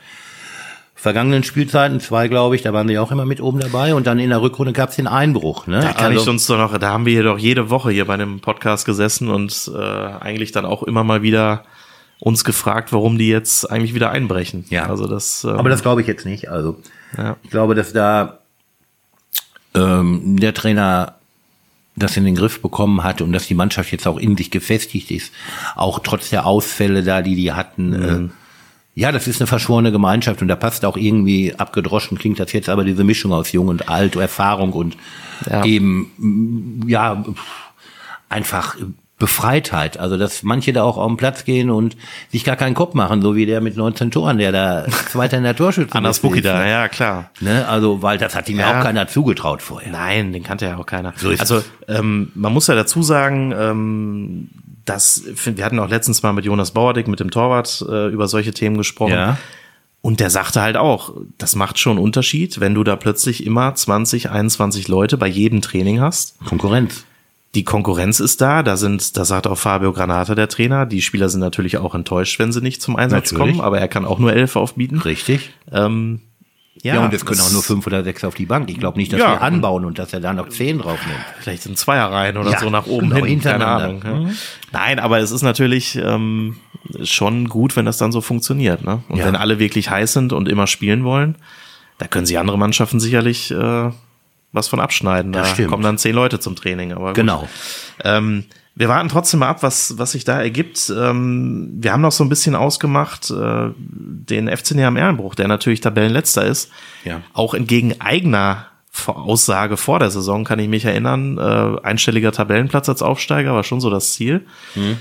vergangenen 0.95 1.43
Spielzeiten, 1.43 1.99
zwei 1.99 2.27
glaube 2.27 2.55
ich, 2.55 2.63
da 2.63 2.73
waren 2.73 2.87
sie 2.87 2.97
auch 2.97 3.11
immer 3.11 3.25
mit 3.25 3.41
oben 3.41 3.59
dabei. 3.59 3.93
Und 3.93 4.07
dann 4.07 4.17
in 4.17 4.29
der 4.29 4.41
Rückrunde 4.41 4.73
gab 4.73 4.89
es 4.89 4.95
den 4.95 5.05
Einbruch. 5.05 5.67
Ne? 5.67 5.81
Da 5.81 5.93
kann 5.93 6.05
Also- 6.07 6.23
ich 6.23 6.27
uns 6.29 6.47
doch 6.47 6.57
noch, 6.57 6.75
da 6.79 6.89
haben 6.89 7.05
wir 7.05 7.13
hier 7.13 7.23
doch 7.23 7.37
jede 7.37 7.69
Woche 7.69 7.91
hier 7.91 8.05
bei 8.05 8.17
dem 8.17 8.39
Podcast 8.39 8.85
gesessen 8.85 9.29
und 9.29 9.69
äh, 9.73 9.79
eigentlich 9.79 10.51
dann 10.51 10.65
auch 10.65 10.81
immer 10.81 11.03
mal 11.03 11.21
wieder 11.21 11.63
uns 12.19 12.43
gefragt, 12.43 12.91
warum 12.91 13.17
die 13.19 13.27
jetzt 13.27 13.69
eigentlich 13.69 13.93
wieder 13.93 14.09
einbrechen. 14.09 14.65
Ja. 14.69 14.87
Also 14.87 15.05
das, 15.05 15.43
ähm, 15.43 15.51
Aber 15.59 15.69
das 15.69 15.83
glaube 15.83 16.01
ich 16.01 16.07
jetzt 16.07 16.25
nicht. 16.25 16.49
Also 16.49 16.77
Ja. 17.17 17.35
ich 17.43 17.51
glaube, 17.51 17.75
dass 17.75 17.93
da 17.93 18.39
ähm, 19.75 20.39
der 20.39 20.53
Trainer 20.53 21.14
das 21.95 22.17
in 22.17 22.25
den 22.25 22.35
Griff 22.35 22.61
bekommen 22.61 23.03
hat 23.03 23.21
und 23.21 23.31
dass 23.31 23.47
die 23.47 23.55
Mannschaft 23.55 23.91
jetzt 23.91 24.07
auch 24.07 24.17
in 24.17 24.35
sich 24.35 24.51
gefestigt 24.51 25.11
ist, 25.11 25.33
auch 25.75 25.99
trotz 25.99 26.29
der 26.29 26.45
Ausfälle 26.45 27.03
da, 27.03 27.21
die 27.21 27.35
die 27.35 27.53
hatten. 27.53 27.89
Mhm. 27.89 28.25
Äh, 28.25 28.29
ja, 29.01 29.11
das 29.11 29.27
ist 29.27 29.41
eine 29.41 29.47
verschworene 29.47 29.91
Gemeinschaft 29.91 30.41
und 30.41 30.47
da 30.47 30.55
passt 30.55 30.85
auch 30.85 30.95
irgendwie 30.95 31.53
abgedroschen 31.55 32.17
klingt 32.17 32.39
das 32.39 32.53
jetzt, 32.53 32.69
aber 32.69 32.85
diese 32.85 33.03
Mischung 33.03 33.33
aus 33.33 33.51
Jung 33.51 33.67
und 33.67 33.89
Alt, 33.89 34.15
Erfahrung 34.15 34.71
und 34.73 34.95
Ja. 35.49 35.65
eben 35.65 36.81
ja 36.87 37.25
einfach 38.29 38.77
Befreitheit. 39.17 39.97
Also 39.97 40.17
dass 40.17 40.43
manche 40.43 40.73
da 40.73 40.83
auch 40.83 40.97
auf 40.97 41.07
den 41.07 41.17
Platz 41.17 41.45
gehen 41.45 41.69
und 41.69 41.95
sich 42.31 42.43
gar 42.43 42.55
keinen 42.57 42.75
Kopf 42.75 42.93
machen, 42.93 43.21
so 43.21 43.35
wie 43.35 43.45
der 43.45 43.61
mit 43.61 43.77
19 43.77 44.11
Toren, 44.11 44.37
der 44.37 44.51
da 44.51 44.85
Zweiter 45.11 45.37
in 45.37 45.43
der 45.43 45.55
Torschütze 45.55 45.95
Anders 45.95 46.19
Buki 46.19 46.41
da, 46.41 46.65
ja 46.67 46.87
klar. 46.89 47.31
Ne? 47.39 47.67
Also, 47.67 48.01
weil 48.01 48.17
das 48.17 48.35
hat 48.35 48.49
ihm 48.49 48.59
ja 48.59 48.71
Ja. 48.71 48.79
auch 48.79 48.83
keiner 48.83 49.07
zugetraut 49.07 49.61
vorher. 49.61 49.91
Nein, 49.91 50.33
den 50.33 50.43
kannte 50.43 50.65
ja 50.65 50.77
auch 50.77 50.85
keiner. 50.85 51.13
So 51.15 51.29
also 51.29 51.63
ähm, 51.87 52.31
man 52.35 52.51
muss 52.53 52.67
ja 52.67 52.75
dazu 52.75 53.03
sagen, 53.03 53.53
ähm, 53.57 54.49
dass 54.83 55.23
wir 55.43 55.63
hatten 55.65 55.79
auch 55.79 55.89
letztens 55.89 56.21
mal 56.21 56.33
mit 56.33 56.45
Jonas 56.45 56.71
Bauerdick, 56.71 57.07
mit 57.07 57.19
dem 57.19 57.31
Torwart, 57.31 57.85
äh, 57.89 58.07
über 58.09 58.27
solche 58.27 58.51
Themen 58.53 58.77
gesprochen. 58.77 59.13
Ja. 59.13 59.37
Und 60.01 60.19
der 60.19 60.29
sagte 60.29 60.61
halt 60.61 60.77
auch, 60.77 61.13
das 61.39 61.55
macht 61.55 61.79
schon 61.79 61.93
einen 61.93 62.03
Unterschied, 62.05 62.59
wenn 62.59 62.75
du 62.75 62.83
da 62.83 62.95
plötzlich 62.95 63.43
immer 63.43 63.73
20, 63.73 64.29
21 64.29 64.87
Leute 64.87 65.17
bei 65.17 65.25
jedem 65.25 65.61
Training 65.61 65.99
hast. 66.01 66.37
Konkurrenz. 66.45 67.05
Die 67.55 67.63
Konkurrenz 67.63 68.19
ist 68.19 68.41
da, 68.41 68.61
da 68.63 68.77
sind, 68.77 69.17
da 69.17 69.25
sagt 69.25 69.47
auch 69.47 69.57
Fabio 69.57 69.93
Granata, 69.93 70.35
der 70.35 70.49
Trainer. 70.49 70.85
Die 70.85 71.01
Spieler 71.01 71.29
sind 71.29 71.39
natürlich 71.39 71.77
auch 71.77 71.95
enttäuscht, 71.95 72.37
wenn 72.37 72.51
sie 72.51 72.61
nicht 72.61 72.81
zum 72.81 72.95
Einsatz 72.97 73.31
Natürlich. 73.31 73.55
kommen, 73.55 73.65
aber 73.65 73.79
er 73.79 73.87
kann 73.87 74.05
auch 74.05 74.19
nur 74.19 74.33
elf 74.33 74.55
aufbieten. 74.55 74.99
Richtig. 74.99 75.51
Ähm, 75.71 76.19
Ja, 76.83 77.03
und 77.03 77.13
es 77.13 77.25
können 77.25 77.39
auch 77.39 77.51
nur 77.53 77.63
fünf 77.63 77.87
oder 77.87 78.03
sechs 78.03 78.23
auf 78.25 78.35
die 78.35 78.45
Bank. 78.45 78.69
Ich 78.69 78.77
glaube 78.77 78.97
nicht, 78.99 79.11
dass 79.13 79.21
Ja. 79.21 79.31
wir 79.31 79.41
anbauen 79.41 79.85
und 79.85 79.97
dass 79.97 80.11
er 80.13 80.19
da 80.19 80.33
noch 80.33 80.49
zehn 80.49 80.77
drauf 80.79 80.99
nimmt. 81.07 81.19
vielleicht 81.39 81.65
in 81.65 81.75
Zweierreihen 81.77 82.35
oder 82.37 82.51
Ja, 82.51 82.59
so 82.59 82.69
nach 82.69 82.85
oben 82.85 83.09
genau, 83.09 83.25
hin, 83.25 83.41
keine. 83.41 83.65
Ahnung. 83.65 84.01
Ja. 84.03 84.29
Nein, 84.73 84.99
aber 84.99 85.19
es 85.19 85.31
ist 85.31 85.41
natürlich 85.41 85.95
ähm, 85.95 86.57
schon 87.03 87.47
gut, 87.47 87.75
wenn 87.77 87.85
das 87.85 87.97
dann 87.97 88.11
so 88.11 88.19
funktioniert. 88.19 88.83
Ne? 88.83 89.01
Und 89.07 89.17
Ja. 89.19 89.25
wenn 89.25 89.35
alle 89.37 89.57
wirklich 89.59 89.89
heiß 89.89 90.11
sind 90.13 90.33
und 90.33 90.49
immer 90.49 90.67
spielen 90.67 91.05
wollen, 91.05 91.37
da 91.97 92.07
können 92.07 92.25
sich 92.25 92.37
andere 92.37 92.57
Mannschaften 92.57 92.99
sicherlich 92.99 93.49
äh, 93.51 93.89
was 94.55 94.67
von 94.67 94.79
abschneiden. 94.79 95.31
Da 95.31 95.43
kommen 95.67 95.83
dann 95.83 95.97
zehn 95.97 96.15
Leute 96.15 96.39
zum 96.39 96.55
Training. 96.55 96.93
Aber 96.93 97.07
gut. 97.07 97.15
Genau. 97.15 97.47
Ähm, 98.03 98.45
wir 98.77 98.89
warten 98.89 99.07
trotzdem 99.07 99.39
mal 99.39 99.47
ab, 99.47 99.63
was, 99.63 99.97
was 99.97 100.11
sich 100.11 100.25
da 100.25 100.41
ergibt. 100.41 100.91
Ähm, 100.95 101.71
wir 101.77 101.93
haben 101.93 102.01
noch 102.01 102.11
so 102.11 102.23
ein 102.25 102.29
bisschen 102.29 102.55
ausgemacht, 102.55 103.31
äh, 103.31 103.69
den 103.77 104.49
FC 104.49 104.71
Neam 104.71 104.97
Erlenbruch, 104.97 105.35
der 105.35 105.47
natürlich 105.47 105.79
Tabellenletzter 105.79 106.45
ist. 106.45 106.69
Ja. 107.05 107.21
Auch 107.33 107.53
entgegen 107.53 108.01
eigener 108.01 108.65
Aussage 109.07 109.77
vor 109.77 109.99
der 109.99 110.09
Saison 110.09 110.43
kann 110.45 110.59
ich 110.59 110.67
mich 110.69 110.85
erinnern, 110.85 111.37
äh, 111.37 111.81
einstelliger 111.85 112.31
Tabellenplatz 112.31 112.87
als 112.89 113.01
Aufsteiger 113.01 113.53
war 113.53 113.63
schon 113.63 113.81
so 113.81 113.89
das 113.89 114.13
Ziel. 114.13 114.45
Mhm. 114.75 114.97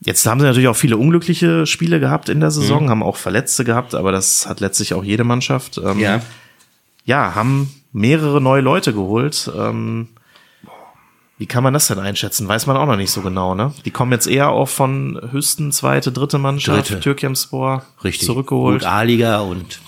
Jetzt 0.00 0.26
haben 0.26 0.40
sie 0.40 0.46
natürlich 0.46 0.68
auch 0.68 0.76
viele 0.76 0.98
unglückliche 0.98 1.66
Spiele 1.66 2.00
gehabt 2.00 2.28
in 2.28 2.40
der 2.40 2.50
Mhm. 2.50 2.54
Saison, 2.54 2.90
haben 2.90 3.02
auch 3.02 3.16
Verletzte 3.16 3.64
gehabt, 3.64 3.94
aber 3.94 4.12
das 4.12 4.46
hat 4.46 4.60
letztlich 4.60 4.92
auch 4.92 5.04
jede 5.04 5.24
Mannschaft. 5.24 5.78
Ähm, 5.82 5.98
ja, 7.06 7.34
haben 7.34 7.70
mehrere 7.94 8.40
neue 8.40 8.60
Leute 8.60 8.92
geholt. 8.92 9.50
Ähm, 9.56 10.08
wie 11.38 11.46
kann 11.46 11.64
man 11.64 11.72
das 11.72 11.86
denn 11.86 11.98
einschätzen? 11.98 12.46
Weiß 12.46 12.66
man 12.66 12.76
auch 12.76 12.86
noch 12.86 12.96
nicht 12.96 13.10
so 13.10 13.22
genau, 13.22 13.54
ne? 13.54 13.72
Die 13.84 13.90
kommen 13.90 14.12
jetzt 14.12 14.26
eher 14.26 14.50
auch 14.50 14.68
von 14.68 15.18
höchsten 15.30 15.72
zweite, 15.72 16.12
dritte 16.12 16.38
Mannschaft, 16.38 16.90
Dritte. 16.90 17.00
Türkemspor, 17.00 17.84
Richtig. 18.04 18.26
zurückgeholt. 18.26 18.82
Gut, 18.82 18.88
A-Liga 18.88 19.40
und 19.40 19.80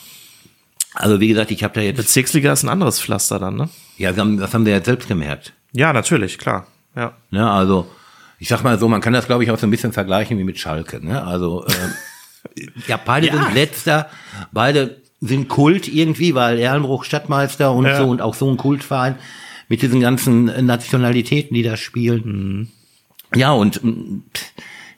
also 0.95 1.21
wie 1.21 1.29
gesagt, 1.29 1.51
ich 1.51 1.62
habe 1.62 1.75
da 1.75 1.83
jetzt, 1.83 1.99
Bezirksliga 1.99 2.53
ist 2.53 2.62
ein 2.62 2.71
anderes 2.71 3.01
Pflaster 3.01 3.38
dann, 3.38 3.57
ne? 3.57 3.69
ja, 3.99 4.11
das 4.11 4.19
haben, 4.19 4.38
das 4.38 4.55
haben 4.55 4.64
wir 4.64 4.73
jetzt 4.73 4.87
selbst 4.87 5.09
gemerkt. 5.09 5.53
Ja, 5.73 5.92
natürlich, 5.92 6.38
klar. 6.38 6.66
Ja. 6.95 7.12
Ne? 7.31 7.49
Also 7.49 7.87
ich 8.38 8.49
sag 8.49 8.64
mal 8.64 8.79
so, 8.79 8.88
man 8.88 9.03
kann 9.03 9.12
das 9.12 9.27
glaube 9.27 9.45
ich 9.45 9.51
auch 9.51 9.59
so 9.59 9.66
ein 9.66 9.71
bisschen 9.71 9.92
vergleichen 9.92 10.38
wie 10.38 10.45
mit 10.45 10.59
Schalke. 10.59 11.05
Ne? 11.05 11.23
Also 11.23 11.66
äh, 11.66 11.71
Ja, 12.87 12.99
beide 13.03 13.31
sind 13.31 13.55
letzter, 13.55 14.09
beide 14.53 15.03
sind 15.20 15.48
Kult 15.48 15.88
irgendwie, 15.88 16.35
weil 16.35 16.59
Erlenbruch 16.59 17.05
Stadtmeister 17.05 17.72
und 17.72 17.87
Ja. 17.87 17.96
so 17.98 18.09
und 18.09 18.20
auch 18.22 18.35
so 18.35 18.50
ein 18.50 18.57
Kultverein 18.57 19.16
mit 19.68 19.83
diesen 19.83 20.00
ganzen 20.00 20.44
Nationalitäten, 20.66 21.55
die 21.55 21.62
da 21.62 21.76
spielen. 21.76 22.22
Mhm. 23.33 23.38
Ja, 23.38 23.52
und 23.52 23.83
mm, 23.83 24.22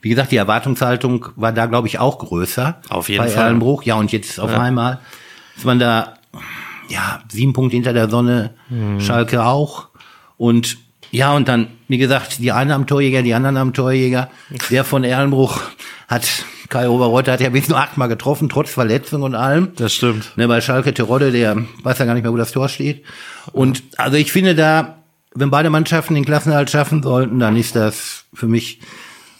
wie 0.02 0.08
gesagt, 0.10 0.30
die 0.32 0.36
Erwartungshaltung 0.36 1.26
war 1.36 1.52
da, 1.52 1.66
glaube 1.66 1.88
ich, 1.88 1.98
auch 1.98 2.18
größer. 2.18 2.80
Auf 2.88 3.08
jeden 3.08 3.24
bei 3.24 3.30
Fall. 3.30 3.44
Erlenbruch. 3.44 3.82
Ja, 3.84 3.94
und 3.96 4.12
jetzt 4.12 4.38
auf 4.38 4.52
einmal 4.54 5.00
ist 5.56 5.64
man 5.64 5.78
da, 5.78 6.14
ja, 6.88 7.22
sieben 7.28 7.52
Punkte 7.52 7.76
hinter 7.76 7.92
der 7.92 8.08
Sonne, 8.08 8.54
Mhm. 8.68 9.00
Schalke 9.00 9.44
auch. 9.44 9.88
Und 10.36 10.78
ja, 11.10 11.34
und 11.34 11.48
dann, 11.48 11.68
wie 11.88 11.96
gesagt, 11.98 12.38
die 12.38 12.52
einen 12.52 12.70
am 12.70 12.86
Torjäger, 12.86 13.22
die 13.22 13.32
anderen 13.34 13.56
am 13.56 13.72
Torjäger. 13.72 14.30
Der 14.70 14.84
von 14.84 15.04
Erlenbruch 15.04 15.60
hat, 16.06 16.28
Kai 16.68 16.88
Oberreuter 16.88 17.32
hat 17.32 17.40
ja 17.40 17.48
bis 17.48 17.68
nur 17.68 17.78
achtmal 17.78 18.08
getroffen, 18.08 18.48
trotz 18.48 18.70
Verletzung 18.70 19.22
und 19.22 19.34
allem. 19.34 19.72
Das 19.76 19.92
stimmt. 19.94 20.36
Ne, 20.36 20.48
bei 20.48 20.60
Schalke 20.60 20.92
Terodde, 20.92 21.32
der 21.32 21.56
weiß 21.82 21.98
ja 21.98 22.04
gar 22.04 22.14
nicht 22.14 22.22
mehr, 22.22 22.32
wo 22.32 22.36
das 22.36 22.52
Tor 22.52 22.68
steht. 22.68 23.04
Und 23.52 23.82
also 23.96 24.16
ich 24.16 24.32
finde 24.32 24.54
da, 24.54 24.98
wenn 25.34 25.50
beide 25.50 25.70
Mannschaften 25.70 26.14
den 26.14 26.24
Klassenerhalt 26.24 26.70
schaffen 26.70 27.02
sollten, 27.02 27.38
dann 27.38 27.56
ist 27.56 27.74
das 27.76 28.24
für 28.34 28.46
mich 28.46 28.80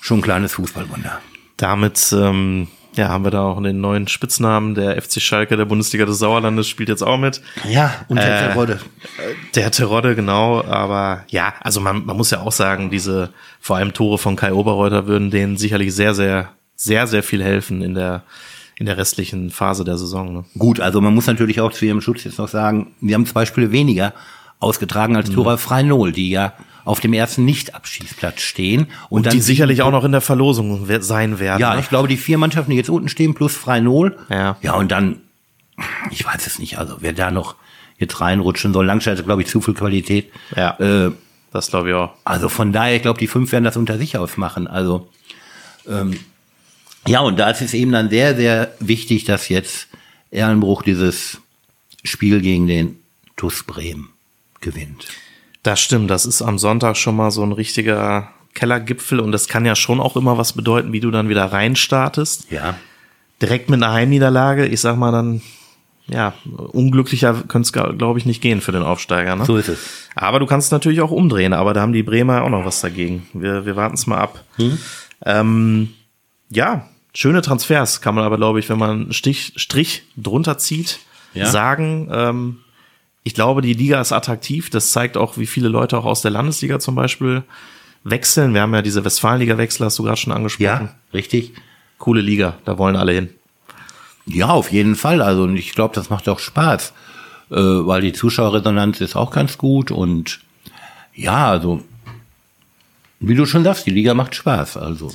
schon 0.00 0.18
ein 0.20 0.22
kleines 0.22 0.54
Fußballwunder. 0.54 1.20
Damit 1.56 2.14
ähm, 2.16 2.68
ja, 2.94 3.08
haben 3.08 3.24
wir 3.24 3.30
da 3.30 3.42
auch 3.42 3.62
den 3.62 3.80
neuen 3.80 4.08
Spitznamen. 4.08 4.74
Der 4.74 5.00
FC 5.00 5.20
Schalke 5.20 5.56
der 5.56 5.66
Bundesliga 5.66 6.04
des 6.06 6.18
Sauerlandes 6.18 6.68
spielt 6.68 6.88
jetzt 6.88 7.02
auch 7.02 7.18
mit. 7.18 7.42
Ja, 7.68 7.94
und 8.08 8.16
der 8.16 8.42
Äh, 8.42 8.48
Terodde. 8.48 8.80
Der 9.54 9.70
Terodde, 9.70 10.14
genau. 10.14 10.64
Aber 10.64 11.24
ja, 11.28 11.52
also 11.60 11.80
man, 11.80 12.06
man 12.06 12.16
muss 12.16 12.30
ja 12.30 12.40
auch 12.40 12.52
sagen, 12.52 12.90
diese 12.90 13.30
vor 13.60 13.76
allem 13.76 13.92
Tore 13.92 14.18
von 14.18 14.36
Kai 14.36 14.52
Oberreuter 14.52 15.06
würden 15.06 15.30
denen 15.30 15.56
sicherlich 15.56 15.94
sehr, 15.94 16.14
sehr, 16.14 16.48
sehr, 16.78 17.06
sehr 17.08 17.22
viel 17.22 17.42
helfen 17.42 17.82
in 17.82 17.94
der, 17.94 18.22
in 18.76 18.86
der 18.86 18.96
restlichen 18.96 19.50
Phase 19.50 19.84
der 19.84 19.98
Saison. 19.98 20.32
Ne? 20.32 20.44
Gut, 20.56 20.80
also 20.80 21.00
man 21.00 21.12
muss 21.14 21.26
natürlich 21.26 21.60
auch 21.60 21.72
zu 21.72 21.84
ihrem 21.84 22.00
Schutz 22.00 22.24
jetzt 22.24 22.38
noch 22.38 22.48
sagen, 22.48 22.92
wir 23.00 23.14
haben 23.16 23.26
zwei 23.26 23.44
Spiele 23.44 23.72
weniger 23.72 24.14
ausgetragen 24.60 25.16
als 25.16 25.30
Tura 25.30 25.56
Freinol, 25.56 26.12
die 26.12 26.30
ja 26.30 26.52
auf 26.84 27.00
dem 27.00 27.12
ersten 27.12 27.44
Nicht-Abschießplatz 27.44 28.40
stehen. 28.40 28.86
Und, 29.10 29.26
dann 29.26 29.32
Die 29.34 29.40
sicherlich 29.40 29.82
auch 29.82 29.90
noch 29.90 30.04
in 30.04 30.12
der 30.12 30.20
Verlosung 30.20 30.86
sein 31.00 31.38
werden. 31.38 31.60
Ja, 31.60 31.74
ne? 31.74 31.80
ich 31.80 31.88
glaube, 31.88 32.08
die 32.08 32.16
vier 32.16 32.38
Mannschaften, 32.38 32.70
die 32.70 32.76
jetzt 32.76 32.88
unten 32.90 33.08
stehen, 33.08 33.34
plus 33.34 33.54
Freinol. 33.54 34.16
Ja. 34.30 34.56
Ja, 34.62 34.74
und 34.74 34.90
dann, 34.90 35.16
ich 36.10 36.24
weiß 36.24 36.46
es 36.46 36.58
nicht, 36.58 36.78
also 36.78 36.96
wer 37.00 37.12
da 37.12 37.30
noch 37.30 37.56
jetzt 37.98 38.20
reinrutschen 38.20 38.72
soll, 38.72 38.86
Langscheid 38.86 39.18
hat, 39.18 39.24
glaube 39.26 39.42
ich, 39.42 39.48
zu 39.48 39.60
viel 39.60 39.74
Qualität. 39.74 40.30
Ja. 40.56 40.78
Äh, 40.78 41.10
Das 41.52 41.68
glaube 41.70 41.88
ich 41.90 41.94
auch. 41.94 42.12
also 42.24 42.48
von 42.48 42.72
daher, 42.72 42.94
ich 42.96 43.02
glaube, 43.02 43.18
die 43.18 43.26
fünf 43.26 43.50
werden 43.52 43.64
das 43.64 43.76
unter 43.76 43.98
sich 43.98 44.16
ausmachen. 44.16 44.66
Also 44.68 45.08
ähm, 45.88 46.18
ja, 47.06 47.20
und 47.20 47.38
da 47.38 47.50
ist 47.50 47.62
es 47.62 47.74
eben 47.74 47.92
dann 47.92 48.10
sehr, 48.10 48.36
sehr 48.36 48.72
wichtig, 48.80 49.24
dass 49.24 49.48
jetzt 49.48 49.88
Erlenbruch 50.30 50.82
dieses 50.82 51.38
Spiel 52.04 52.40
gegen 52.40 52.66
den 52.66 52.96
TuS 53.36 53.62
Bremen 53.64 54.10
gewinnt. 54.60 55.06
Das 55.62 55.80
stimmt, 55.80 56.10
das 56.10 56.26
ist 56.26 56.42
am 56.42 56.58
Sonntag 56.58 56.96
schon 56.96 57.16
mal 57.16 57.30
so 57.30 57.42
ein 57.42 57.52
richtiger 57.52 58.30
Kellergipfel 58.54 59.20
und 59.20 59.32
das 59.32 59.48
kann 59.48 59.64
ja 59.64 59.76
schon 59.76 60.00
auch 60.00 60.16
immer 60.16 60.38
was 60.38 60.52
bedeuten, 60.52 60.92
wie 60.92 61.00
du 61.00 61.10
dann 61.10 61.28
wieder 61.28 61.44
reinstartest. 61.44 62.50
Ja. 62.50 62.74
Direkt 63.40 63.70
mit 63.70 63.82
einer 63.82 63.92
Heimniederlage, 63.92 64.66
ich 64.66 64.80
sag 64.80 64.96
mal 64.96 65.12
dann, 65.12 65.42
ja, 66.08 66.34
unglücklicher 66.72 67.44
könnte 67.46 67.66
es, 67.66 67.72
glaube 67.98 68.18
ich, 68.18 68.26
nicht 68.26 68.40
gehen 68.40 68.60
für 68.60 68.72
den 68.72 68.82
Aufsteiger. 68.82 69.36
Ne? 69.36 69.44
So 69.44 69.56
ist 69.56 69.68
es. 69.68 69.78
Aber 70.14 70.40
du 70.40 70.46
kannst 70.46 70.72
natürlich 70.72 71.00
auch 71.00 71.10
umdrehen, 71.10 71.52
aber 71.52 71.74
da 71.74 71.82
haben 71.82 71.92
die 71.92 72.02
Bremer 72.02 72.42
auch 72.42 72.50
noch 72.50 72.64
was 72.64 72.80
dagegen. 72.80 73.28
Wir, 73.32 73.66
wir 73.66 73.76
warten 73.76 73.94
es 73.94 74.06
mal 74.06 74.18
ab. 74.18 74.44
Ähm, 75.24 75.90
ja, 76.50 76.88
schöne 77.14 77.42
Transfers 77.42 78.00
kann 78.00 78.14
man 78.14 78.24
aber, 78.24 78.36
glaube 78.36 78.58
ich, 78.60 78.68
wenn 78.68 78.78
man 78.78 78.90
einen 78.90 79.12
Stich, 79.12 79.52
Strich 79.56 80.02
drunter 80.16 80.58
zieht, 80.58 80.98
Ja. 81.34 81.46
sagen. 81.46 82.08
Ähm, 82.12 82.58
ich 83.24 83.34
glaube, 83.34 83.60
die 83.62 83.74
Liga 83.74 84.00
ist 84.00 84.12
attraktiv. 84.12 84.70
Das 84.70 84.90
zeigt 84.90 85.16
auch, 85.16 85.36
wie 85.36 85.46
viele 85.46 85.68
Leute 85.68 85.98
auch 85.98 86.04
aus 86.06 86.22
der 86.22 86.30
Landesliga 86.30 86.78
zum 86.78 86.94
Beispiel 86.94 87.42
wechseln. 88.04 88.54
Wir 88.54 88.62
haben 88.62 88.74
ja 88.74 88.80
diese 88.82 89.04
Westfalenliga-Wechsel, 89.04 89.84
hast 89.84 89.98
du 89.98 90.04
gerade 90.04 90.16
schon 90.16 90.32
angesprochen. 90.32 90.64
Ja, 90.64 90.94
richtig. 91.12 91.52
Coole 91.98 92.20
Liga, 92.22 92.56
da 92.64 92.78
wollen 92.78 92.96
alle 92.96 93.12
hin. 93.12 93.28
Ja, 94.24 94.48
auf 94.48 94.70
jeden 94.72 94.94
Fall. 94.96 95.20
Also 95.20 95.42
und 95.42 95.56
ich 95.56 95.72
glaube, 95.74 95.94
das 95.94 96.08
macht 96.10 96.28
auch 96.28 96.38
Spaß, 96.38 96.92
äh, 97.50 97.54
weil 97.56 98.00
die 98.02 98.12
Zuschauerresonanz 98.12 99.00
ist 99.00 99.16
auch 99.16 99.30
ganz 99.30 99.58
gut 99.58 99.90
und 99.90 100.40
ja, 101.14 101.48
also 101.50 101.82
wie 103.20 103.34
du 103.34 103.44
schon 103.46 103.64
sagst, 103.64 103.84
die 103.86 103.90
Liga 103.90 104.14
macht 104.14 104.34
Spaß. 104.36 104.76
Also 104.76 105.12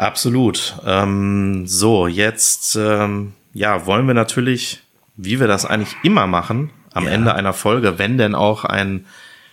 Absolut. 0.00 0.76
Ähm, 0.86 1.66
so, 1.66 2.06
jetzt 2.06 2.74
ähm, 2.74 3.34
ja, 3.52 3.84
wollen 3.84 4.06
wir 4.06 4.14
natürlich, 4.14 4.80
wie 5.16 5.40
wir 5.40 5.46
das 5.46 5.66
eigentlich 5.66 5.94
immer 6.02 6.26
machen, 6.26 6.70
am 6.94 7.04
Ja. 7.04 7.10
Ende 7.10 7.34
einer 7.34 7.52
Folge, 7.52 7.98
wenn 7.98 8.16
denn 8.16 8.34
auch 8.34 8.64
ein 8.64 9.04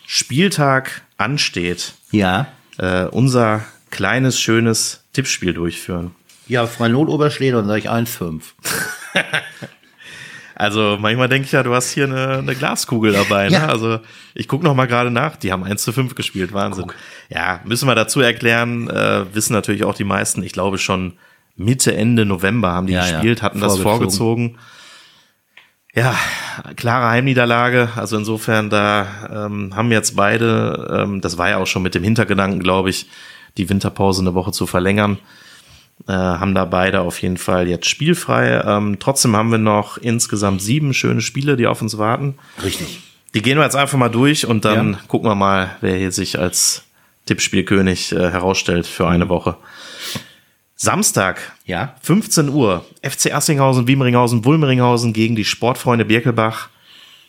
Spieltag 0.06 1.02
ansteht, 1.18 1.96
ja, 2.12 2.48
äh, 2.78 3.04
unser 3.06 3.66
kleines, 3.90 4.40
schönes 4.40 5.04
Tippspiel 5.12 5.54
durchführen. 5.54 6.16
ja, 6.48 6.66
Freinol 6.66 7.10
Oberschleder 7.10 7.60
und 7.60 7.68
sage 7.68 7.80
ich 7.80 7.90
1,5. 7.90 8.42
Also 10.60 10.98
manchmal 11.00 11.30
denke 11.30 11.46
ich 11.46 11.52
ja, 11.52 11.62
du 11.62 11.76
hast 11.76 11.92
hier 11.92 12.06
eine, 12.06 12.40
eine 12.40 12.56
Glaskugel 12.56 13.14
dabei. 13.14 13.48
Ne? 13.50 13.54
Ja. 13.58 13.68
Also 13.68 14.00
ich 14.34 14.48
gucke 14.48 14.66
noch 14.66 14.74
mal 14.74 14.88
gerade 14.88 15.12
nach. 15.12 15.36
Die 15.36 15.52
haben 15.52 15.64
1 15.64 15.84
zu 15.84 15.94
5 15.94 16.16
gespielt. 16.16 16.52
Wahnsinn. 16.52 16.92
Ja, 17.30 17.62
müssen 17.64 17.88
wir 17.88 17.94
dazu 17.94 18.22
erklären. 18.22 18.90
Äh, 18.90 19.26
wissen 19.36 19.54
natürlich 19.54 19.84
auch 19.84 19.94
die 19.94 20.04
meisten. 20.04 20.42
Ich 20.42 20.54
glaube 20.54 20.80
schon 20.80 21.14
Mitte, 21.56 21.96
Ende 21.96 22.26
November 22.26 22.72
haben 22.72 22.88
die 22.88 22.94
Ja, 22.94 23.02
gespielt, 23.02 23.44
hatten 23.44 23.60
das 23.60 23.78
Vorgezogen. 23.78 24.56
vorgezogen. 24.56 24.58
Ja, 25.94 26.16
klare 26.76 27.10
Heimniederlage. 27.10 27.90
Also 27.96 28.18
insofern, 28.18 28.72
da 28.72 29.06
ähm, 29.32 29.76
haben 29.76 29.92
jetzt 29.92 30.16
beide, 30.16 31.04
ähm, 31.04 31.22
das 31.22 31.38
war 31.38 31.50
ja 31.50 31.58
auch 31.58 31.68
schon 31.68 31.84
mit 31.84 31.94
dem 31.94 32.04
Hintergedanken, 32.04 32.62
glaube 32.62 32.90
ich, 32.90 33.08
die 33.58 33.70
Winterpause 33.70 34.22
eine 34.22 34.34
Woche 34.34 34.52
zu 34.52 34.66
verlängern 34.66 35.20
äh, 36.08 36.12
haben 36.14 36.56
da 36.56 36.66
beide 36.66 37.02
auf 37.02 37.22
jeden 37.22 37.38
Fall 37.38 37.68
jetzt 37.68 37.88
spielfrei. 37.90 38.62
Ähm, 38.66 38.98
trotzdem 39.00 39.36
haben 39.36 39.52
wir 39.52 39.58
noch 39.58 39.98
insgesamt 39.98 40.62
sieben 40.62 40.94
schöne 40.94 41.22
Spiele, 41.22 41.58
die 41.58 41.68
auf 41.68 41.82
uns 41.82 41.98
warten. 41.98 42.36
Richtig. 42.64 43.00
Die 43.34 43.42
gehen 43.42 43.58
wir 43.58 43.64
jetzt 43.66 43.76
einfach 43.76 43.98
mal 43.98 44.10
durch 44.10 44.46
und 44.48 44.64
dann 44.66 44.94
Ja. 44.94 45.00
gucken 45.08 45.30
wir 45.30 45.36
mal, 45.36 45.72
wer 45.82 45.96
hier 45.98 46.12
sich 46.12 46.40
als 46.40 46.84
Tippspielkönig 47.26 48.14
äh, 48.14 48.32
herausstellt 48.32 48.88
für 48.88 49.08
eine 49.08 49.28
Woche. 49.30 49.58
Samstag, 50.76 51.54
Ja. 51.66 51.96
15 52.02 52.50
Uhr, 52.50 52.86
FC 53.02 53.34
Assinghausen, 53.34 53.88
Wiemringhausen, 53.88 54.46
Wulmeringhausen 54.46 55.12
gegen 55.12 55.36
die 55.36 55.44
Sportfreunde 55.46 56.06
Birkelbach. 56.06 56.70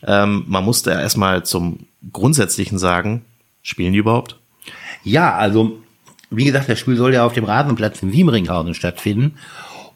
Ähm, 0.05 0.43
man 0.47 0.63
musste 0.63 0.91
ja 0.91 1.01
erstmal 1.01 1.43
zum 1.43 1.79
Grundsätzlichen 2.13 2.77
sagen, 2.77 3.25
spielen 3.63 3.91
die 3.91 3.99
überhaupt? 3.99 4.37
Ja, 5.03 5.35
also 5.35 5.79
wie 6.31 6.45
gesagt, 6.45 6.69
das 6.69 6.79
Spiel 6.79 6.95
soll 6.95 7.13
ja 7.13 7.25
auf 7.25 7.33
dem 7.33 7.43
Rasenplatz 7.45 8.01
in 8.03 8.11
Wiemringhausen 8.13 8.73
stattfinden. 8.73 9.35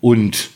Und 0.02 0.50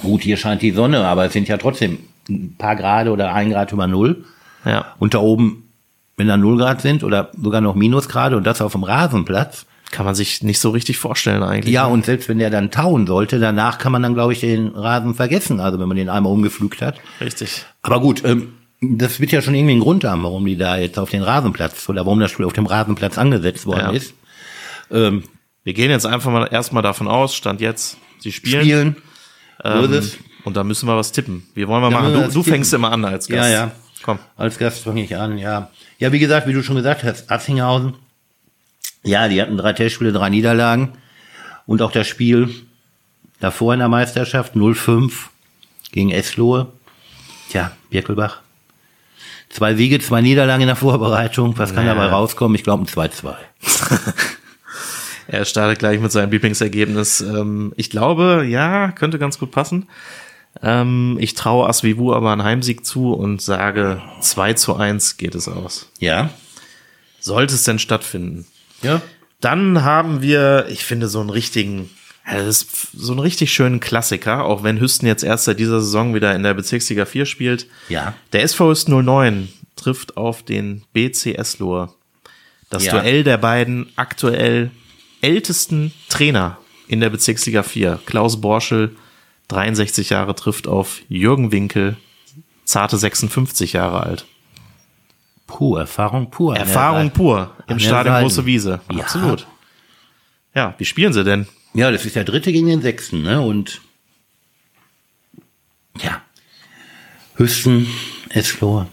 gut, 0.00 0.22
hier 0.22 0.36
scheint 0.36 0.62
die 0.62 0.72
Sonne, 0.72 1.06
aber 1.06 1.26
es 1.26 1.32
sind 1.32 1.48
ja 1.48 1.56
trotzdem 1.58 1.98
ein 2.28 2.54
paar 2.56 2.76
Grad 2.76 3.08
oder 3.08 3.32
ein 3.34 3.50
Grad 3.50 3.72
über 3.72 3.86
Null. 3.86 4.24
Ja. 4.64 4.94
Und 4.98 5.14
da 5.14 5.18
oben, 5.18 5.68
wenn 6.16 6.28
da 6.28 6.36
null 6.36 6.56
Grad 6.58 6.80
sind 6.80 7.02
oder 7.04 7.30
sogar 7.40 7.60
noch 7.60 7.74
Minusgrade 7.74 8.36
und 8.36 8.44
das 8.46 8.60
auf 8.62 8.72
dem 8.72 8.84
Rasenplatz. 8.84 9.66
Kann 9.90 10.06
man 10.06 10.14
sich 10.14 10.42
nicht 10.42 10.58
so 10.58 10.70
richtig 10.70 10.96
vorstellen 10.96 11.42
eigentlich. 11.42 11.74
Ja, 11.74 11.84
und 11.84 12.06
selbst 12.06 12.26
wenn 12.30 12.38
der 12.38 12.48
dann 12.48 12.70
tauen 12.70 13.06
sollte, 13.06 13.38
danach 13.38 13.76
kann 13.76 13.92
man 13.92 14.02
dann, 14.02 14.14
glaube 14.14 14.32
ich, 14.32 14.40
den 14.40 14.68
Rasen 14.68 15.14
vergessen, 15.14 15.60
also 15.60 15.78
wenn 15.78 15.86
man 15.88 15.98
den 15.98 16.08
einmal 16.08 16.32
umgepflügt 16.32 16.80
hat. 16.80 16.98
Richtig. 17.20 17.66
Aber 17.82 18.00
gut, 18.00 18.24
ähm, 18.24 18.54
das 18.80 19.20
wird 19.20 19.32
ja 19.32 19.42
schon 19.42 19.54
irgendwie 19.54 19.72
einen 19.72 19.82
Grund 19.82 20.04
haben, 20.04 20.22
warum 20.22 20.46
die 20.46 20.56
da 20.56 20.78
jetzt 20.78 20.98
auf 20.98 21.10
den 21.10 21.22
Rasenplatz 21.22 21.90
oder 21.90 22.06
warum 22.06 22.20
das 22.20 22.30
Spiel 22.30 22.46
auf 22.46 22.54
dem 22.54 22.64
Rasenplatz 22.64 23.18
angesetzt 23.18 23.66
worden 23.66 23.80
Ja. 23.80 23.90
ist. 23.90 24.14
Ähm, 24.92 25.24
Wir 25.64 25.74
gehen 25.74 25.90
jetzt 25.90 26.06
einfach 26.06 26.30
mal 26.30 26.46
erstmal 26.46 26.82
davon 26.82 27.08
aus, 27.08 27.34
Stand 27.34 27.60
jetzt, 27.60 27.96
sie 28.20 28.32
spielen. 28.32 28.62
spielen. 28.62 28.96
Ähm, 29.64 30.02
und 30.44 30.56
da 30.56 30.64
müssen 30.64 30.88
wir 30.88 30.96
was 30.96 31.12
tippen. 31.12 31.46
Wie 31.54 31.66
wollen 31.68 31.82
wir 31.82 31.90
Da 31.90 32.00
machen? 32.00 32.12
wir 32.14 32.26
Du, 32.26 32.32
du 32.32 32.42
fängst 32.42 32.72
immer 32.74 32.90
an 32.90 33.04
als 33.04 33.28
Gast. 33.28 33.48
Ja, 33.50 33.66
ja. 33.66 33.70
Komm. 34.02 34.18
Als 34.36 34.58
Gast 34.58 34.82
fange 34.82 35.04
ich 35.04 35.16
an, 35.16 35.38
ja. 35.38 35.70
Ja, 35.98 36.10
wie 36.12 36.18
gesagt, 36.18 36.48
wie 36.48 36.52
du 36.52 36.62
schon 36.64 36.74
gesagt 36.76 37.04
hast, 37.04 37.30
Assinghausen. 37.30 37.94
Ja, 39.04 39.28
die 39.28 39.40
hatten 39.40 39.56
drei 39.56 39.72
Testspiele, 39.72 40.12
drei 40.12 40.30
Niederlagen. 40.30 40.92
Und 41.66 41.80
auch 41.80 41.92
das 41.92 42.08
Spiel 42.08 42.50
davor 43.38 43.72
in 43.74 43.78
der 43.78 43.88
Meisterschaft, 43.88 44.56
0-5 44.56 45.12
gegen 45.92 46.10
Eslohe. 46.10 46.66
Tja, 47.50 47.70
Birkelbach. 47.90 48.40
Zwei 49.48 49.74
Siege, 49.76 50.00
zwei 50.00 50.22
Niederlagen 50.22 50.62
in 50.62 50.66
der 50.68 50.76
Vorbereitung. 50.76 51.56
Was 51.58 51.72
kann 51.74 51.86
Ja. 51.86 51.94
dabei 51.94 52.06
rauskommen? 52.08 52.56
Ich 52.56 52.64
glaube 52.64 52.82
ein 52.82 52.86
2-2. 52.86 53.34
Er 55.28 55.44
startet 55.44 55.78
gleich 55.78 56.00
mit 56.00 56.12
seinem 56.12 56.30
Lieblingsergebnis. 56.30 57.20
Ähm, 57.20 57.72
ich 57.76 57.90
glaube, 57.90 58.44
ja, 58.48 58.92
könnte 58.92 59.18
ganz 59.18 59.38
gut 59.38 59.50
passen. 59.50 59.88
Ähm, 60.62 61.16
ich 61.20 61.34
traue 61.34 61.68
Asvivu 61.68 62.12
aber 62.12 62.32
einen 62.32 62.44
Heimsieg 62.44 62.84
zu 62.84 63.12
und 63.12 63.40
sage 63.40 64.02
2 64.20 64.54
zu 64.54 64.76
1 64.76 65.16
geht 65.16 65.34
es 65.34 65.48
aus. 65.48 65.90
Ja? 65.98 66.30
Sollte 67.20 67.54
es 67.54 67.64
denn 67.64 67.78
stattfinden? 67.78 68.46
Ja. 68.82 69.00
Dann 69.40 69.82
haben 69.82 70.22
wir, 70.22 70.66
ich 70.68 70.84
finde, 70.84 71.08
so 71.08 71.20
einen 71.20 71.30
richtigen 71.30 71.90
das 72.24 72.62
ist 72.62 72.88
so 72.92 73.12
ein 73.12 73.18
richtig 73.18 73.52
schönen 73.52 73.80
Klassiker, 73.80 74.44
auch 74.44 74.62
wenn 74.62 74.80
Hüsten 74.80 75.08
jetzt 75.08 75.24
erst 75.24 75.44
seit 75.44 75.58
dieser 75.58 75.80
Saison 75.80 76.14
wieder 76.14 76.34
in 76.34 76.44
der 76.44 76.54
Bezirksliga 76.54 77.04
4 77.04 77.26
spielt. 77.26 77.66
Ja. 77.88 78.14
Der 78.32 78.42
SV 78.42 78.70
Hüsten 78.70 79.04
09 79.04 79.48
trifft 79.74 80.16
auf 80.16 80.44
den 80.44 80.82
BC 80.92 81.34
Eslohe. 81.34 81.88
Das 82.70 82.84
Ja. 82.84 82.92
Duell 82.92 83.24
der 83.24 83.38
beiden 83.38 83.90
aktuell 83.96 84.70
ältesten 85.22 85.92
Trainer 86.08 86.58
in 86.88 87.00
der 87.00 87.08
Bezirksliga 87.08 87.62
4. 87.62 88.00
Klaus 88.04 88.40
Borschel, 88.40 88.94
63 89.48 90.10
Jahre, 90.10 90.34
trifft 90.34 90.68
auf 90.68 91.00
Jürgen 91.08 91.52
Winkel, 91.52 91.96
zarte 92.64 92.98
56 92.98 93.72
Jahre 93.72 94.02
alt. 94.02 94.26
Puh, 95.46 95.76
Erfahrung 95.76 96.30
pur. 96.30 96.56
Erfahrung 96.56 97.10
pur 97.10 97.54
im 97.66 97.78
Stadion. 97.78 98.20
Große 98.20 98.46
Wiese. 98.46 98.80
Ja. 98.90 99.00
Absolut. 99.00 99.46
Ja, 100.54 100.74
wie 100.78 100.84
spielen 100.84 101.12
sie 101.12 101.24
denn? 101.24 101.46
Ja, 101.74 101.90
das 101.90 102.04
ist 102.04 102.16
der 102.16 102.24
dritte 102.24 102.52
gegen 102.52 102.66
den 102.66 102.82
sechsten, 102.82 103.22
ne? 103.22 103.40
Und 103.40 103.80
ja. 106.00 106.22
Hüsten, 107.36 107.86
Eslohe. 108.30 108.88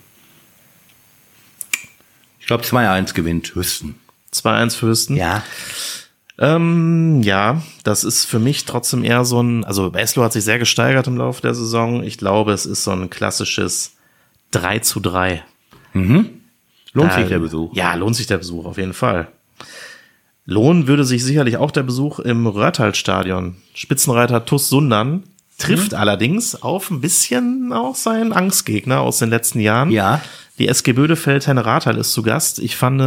Ich 2.39 2.47
glaube 2.47 2.63
2-1 2.63 3.13
gewinnt 3.13 3.55
Hüsten. 3.55 3.95
2-1 4.33 4.75
für 4.75 4.87
Hüsten. 4.87 5.15
Ja. 5.15 5.43
Ähm, 6.41 7.21
ja, 7.21 7.61
das 7.83 8.03
ist 8.05 8.23
für 8.25 8.39
mich 8.39 8.63
trotzdem 8.65 9.03
eher 9.03 9.25
so 9.25 9.41
ein, 9.43 9.65
also 9.65 9.91
Eslo 9.93 10.23
hat 10.23 10.31
sich 10.33 10.43
sehr 10.45 10.57
gesteigert 10.57 11.05
im 11.07 11.17
Laufe 11.17 11.41
der 11.41 11.53
Saison. 11.53 12.01
Ich 12.01 12.17
glaube, 12.17 12.53
es 12.53 12.65
ist 12.65 12.85
so 12.85 12.91
ein 12.91 13.09
klassisches 13.09 13.93
3 14.51 14.79
zu 14.79 14.99
3. 15.01 15.43
Lohnt 15.93 17.13
sich 17.13 17.25
Äh, 17.25 17.27
der 17.29 17.39
Besuch. 17.39 17.75
Ja, 17.75 17.93
lohnt 17.95 18.15
sich 18.15 18.27
der 18.27 18.37
Besuch 18.37 18.65
auf 18.65 18.77
jeden 18.77 18.93
Fall. 18.93 19.27
Lohnen 20.45 20.87
würde 20.87 21.03
sich 21.03 21.23
sicherlich 21.23 21.57
auch 21.57 21.71
der 21.71 21.83
Besuch 21.83 22.19
im 22.19 22.47
Röhrtal-Stadion. 22.47 23.57
Spitzenreiter 23.75 24.45
Tuss 24.45 24.69
Sundern 24.69 25.23
trifft 25.59 25.91
Mhm. 25.91 25.97
allerdings 25.97 26.61
auf 26.61 26.89
ein 26.89 27.01
bisschen 27.01 27.73
auch 27.73 27.95
seinen 27.95 28.31
Angstgegner 28.33 29.01
aus 29.01 29.19
den 29.19 29.29
letzten 29.29 29.59
Jahren. 29.59 29.91
Ja. 29.91 30.21
Die 30.57 30.67
SG 30.67 30.93
Bödefeld 30.93 31.45
Henne 31.47 31.65
Rathal 31.65 31.97
ist 31.97 32.13
zu 32.13 32.23
Gast. 32.23 32.59
Ich 32.59 32.77
fand 32.77 32.99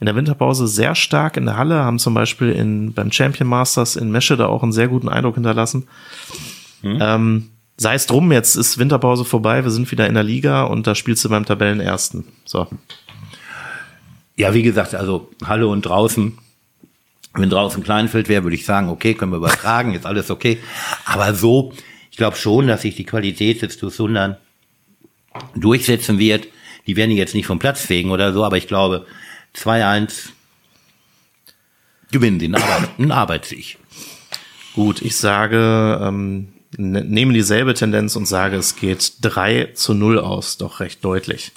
in 0.00 0.06
der 0.06 0.14
Winterpause 0.14 0.68
sehr 0.68 0.94
stark 0.94 1.36
in 1.36 1.46
der 1.46 1.56
Halle, 1.56 1.82
haben 1.82 1.98
zum 1.98 2.14
Beispiel 2.14 2.50
in, 2.50 2.92
beim 2.92 3.10
Champion 3.10 3.48
Masters 3.48 3.96
in 3.96 4.10
Meschede 4.10 4.48
auch 4.48 4.62
einen 4.62 4.72
sehr 4.72 4.88
guten 4.88 5.08
Eindruck 5.08 5.34
hinterlassen. 5.34 5.88
Ähm, 6.84 7.50
sei 7.76 7.94
es 7.94 8.06
drum, 8.06 8.30
jetzt 8.30 8.56
ist 8.56 8.78
Winterpause 8.78 9.24
vorbei, 9.24 9.64
wir 9.64 9.70
sind 9.70 9.90
wieder 9.90 10.06
in 10.06 10.14
der 10.14 10.22
Liga 10.22 10.64
und 10.64 10.86
da 10.86 10.94
spielst 10.94 11.24
du 11.24 11.28
beim 11.28 11.44
Tabellenersten. 11.44 12.24
So. 12.44 12.68
Ja, 14.36 14.54
wie 14.54 14.62
gesagt, 14.62 14.94
also 14.94 15.30
Halle 15.44 15.66
und 15.66 15.82
draußen. 15.82 16.38
Wenn 17.34 17.50
draußen 17.50 17.82
Kleinfeld 17.82 18.28
wäre, 18.28 18.42
würde 18.42 18.56
ich 18.56 18.64
sagen, 18.64 18.88
okay, 18.88 19.14
können 19.14 19.32
wir 19.32 19.36
übertragen, 19.36 19.94
ist 19.94 20.06
alles 20.06 20.30
okay. 20.30 20.58
Aber 21.04 21.34
so, 21.34 21.72
ich 22.10 22.16
glaube 22.16 22.36
schon, 22.36 22.66
dass 22.68 22.82
sich 22.82 22.96
die 22.96 23.04
Qualität 23.04 23.62
des 23.62 23.78
Sundern 23.78 24.36
durchsetzen 25.54 26.18
wird. 26.18 26.48
Die 26.86 26.96
werden 26.96 27.10
jetzt 27.10 27.34
nicht 27.34 27.46
vom 27.46 27.58
Platz 27.58 27.80
fegen 27.80 28.10
oder 28.10 28.32
so, 28.32 28.44
aber 28.44 28.56
ich 28.56 28.66
glaube, 28.66 29.06
2-1 29.56 30.30
gewinnen 32.10 32.40
sie 32.40 32.46
einen 32.46 33.12
Arbeitssieg. 33.12 33.78
Gut, 34.74 35.02
ich 35.02 35.16
sage, 35.16 36.00
ähm, 36.02 36.48
ne, 36.76 37.04
nehme 37.04 37.32
dieselbe 37.32 37.74
Tendenz 37.74 38.16
und 38.16 38.26
sage, 38.26 38.56
es 38.56 38.76
geht 38.76 39.14
3 39.22 39.72
zu 39.74 39.94
0 39.94 40.18
aus, 40.18 40.56
doch 40.56 40.80
recht 40.80 41.04
deutlich. 41.04 41.52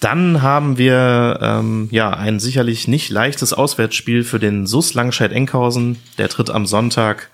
Dann 0.00 0.42
haben 0.42 0.76
wir 0.76 1.38
ähm, 1.40 1.88
ja 1.90 2.10
ein 2.10 2.40
sicherlich 2.40 2.88
nicht 2.88 3.10
leichtes 3.10 3.52
Auswärtsspiel 3.52 4.24
für 4.24 4.38
den 4.38 4.66
SUS 4.66 4.94
Langscheid-Enkhausen. 4.94 5.98
Der 6.18 6.28
tritt 6.28 6.50
am 6.50 6.66
Sonntag, 6.66 7.30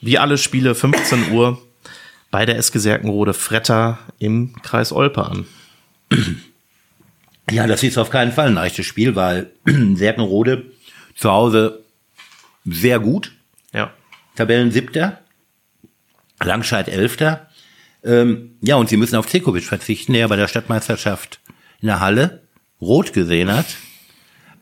wie 0.00 0.18
alle 0.18 0.38
Spiele, 0.38 0.74
15 0.74 1.32
Uhr 1.32 1.60
bei 2.30 2.46
der 2.46 2.56
SG 2.56 2.78
Serkenrode 2.78 3.34
Fretter 3.34 3.98
im 4.18 4.54
Kreis 4.62 4.92
Olpe 4.92 5.24
an. 5.24 5.46
Ja, 7.50 7.66
das 7.66 7.82
ist 7.82 7.98
auf 7.98 8.10
keinen 8.10 8.32
Fall 8.32 8.48
ein 8.48 8.54
leichtes 8.54 8.86
Spiel, 8.86 9.16
weil 9.16 9.50
Serkenrode 9.94 10.66
zu 11.14 11.30
Hause 11.30 11.84
sehr 12.64 12.98
gut, 13.00 13.32
Ja. 13.72 13.92
Tabellen 14.36 14.70
siebter, 14.70 15.18
Langscheid 16.42 16.88
elfter. 16.88 17.48
Ähm, 18.02 18.52
ja, 18.62 18.76
und 18.76 18.88
sie 18.88 18.96
müssen 18.96 19.16
auf 19.16 19.26
Zekovic 19.26 19.64
verzichten, 19.64 20.12
der 20.14 20.28
bei 20.28 20.36
der 20.36 20.48
Stadtmeisterschaft 20.48 21.40
in 21.82 21.88
der 21.88 22.00
Halle 22.00 22.42
rot 22.80 23.12
gesehen 23.12 23.52
hat. 23.52 23.66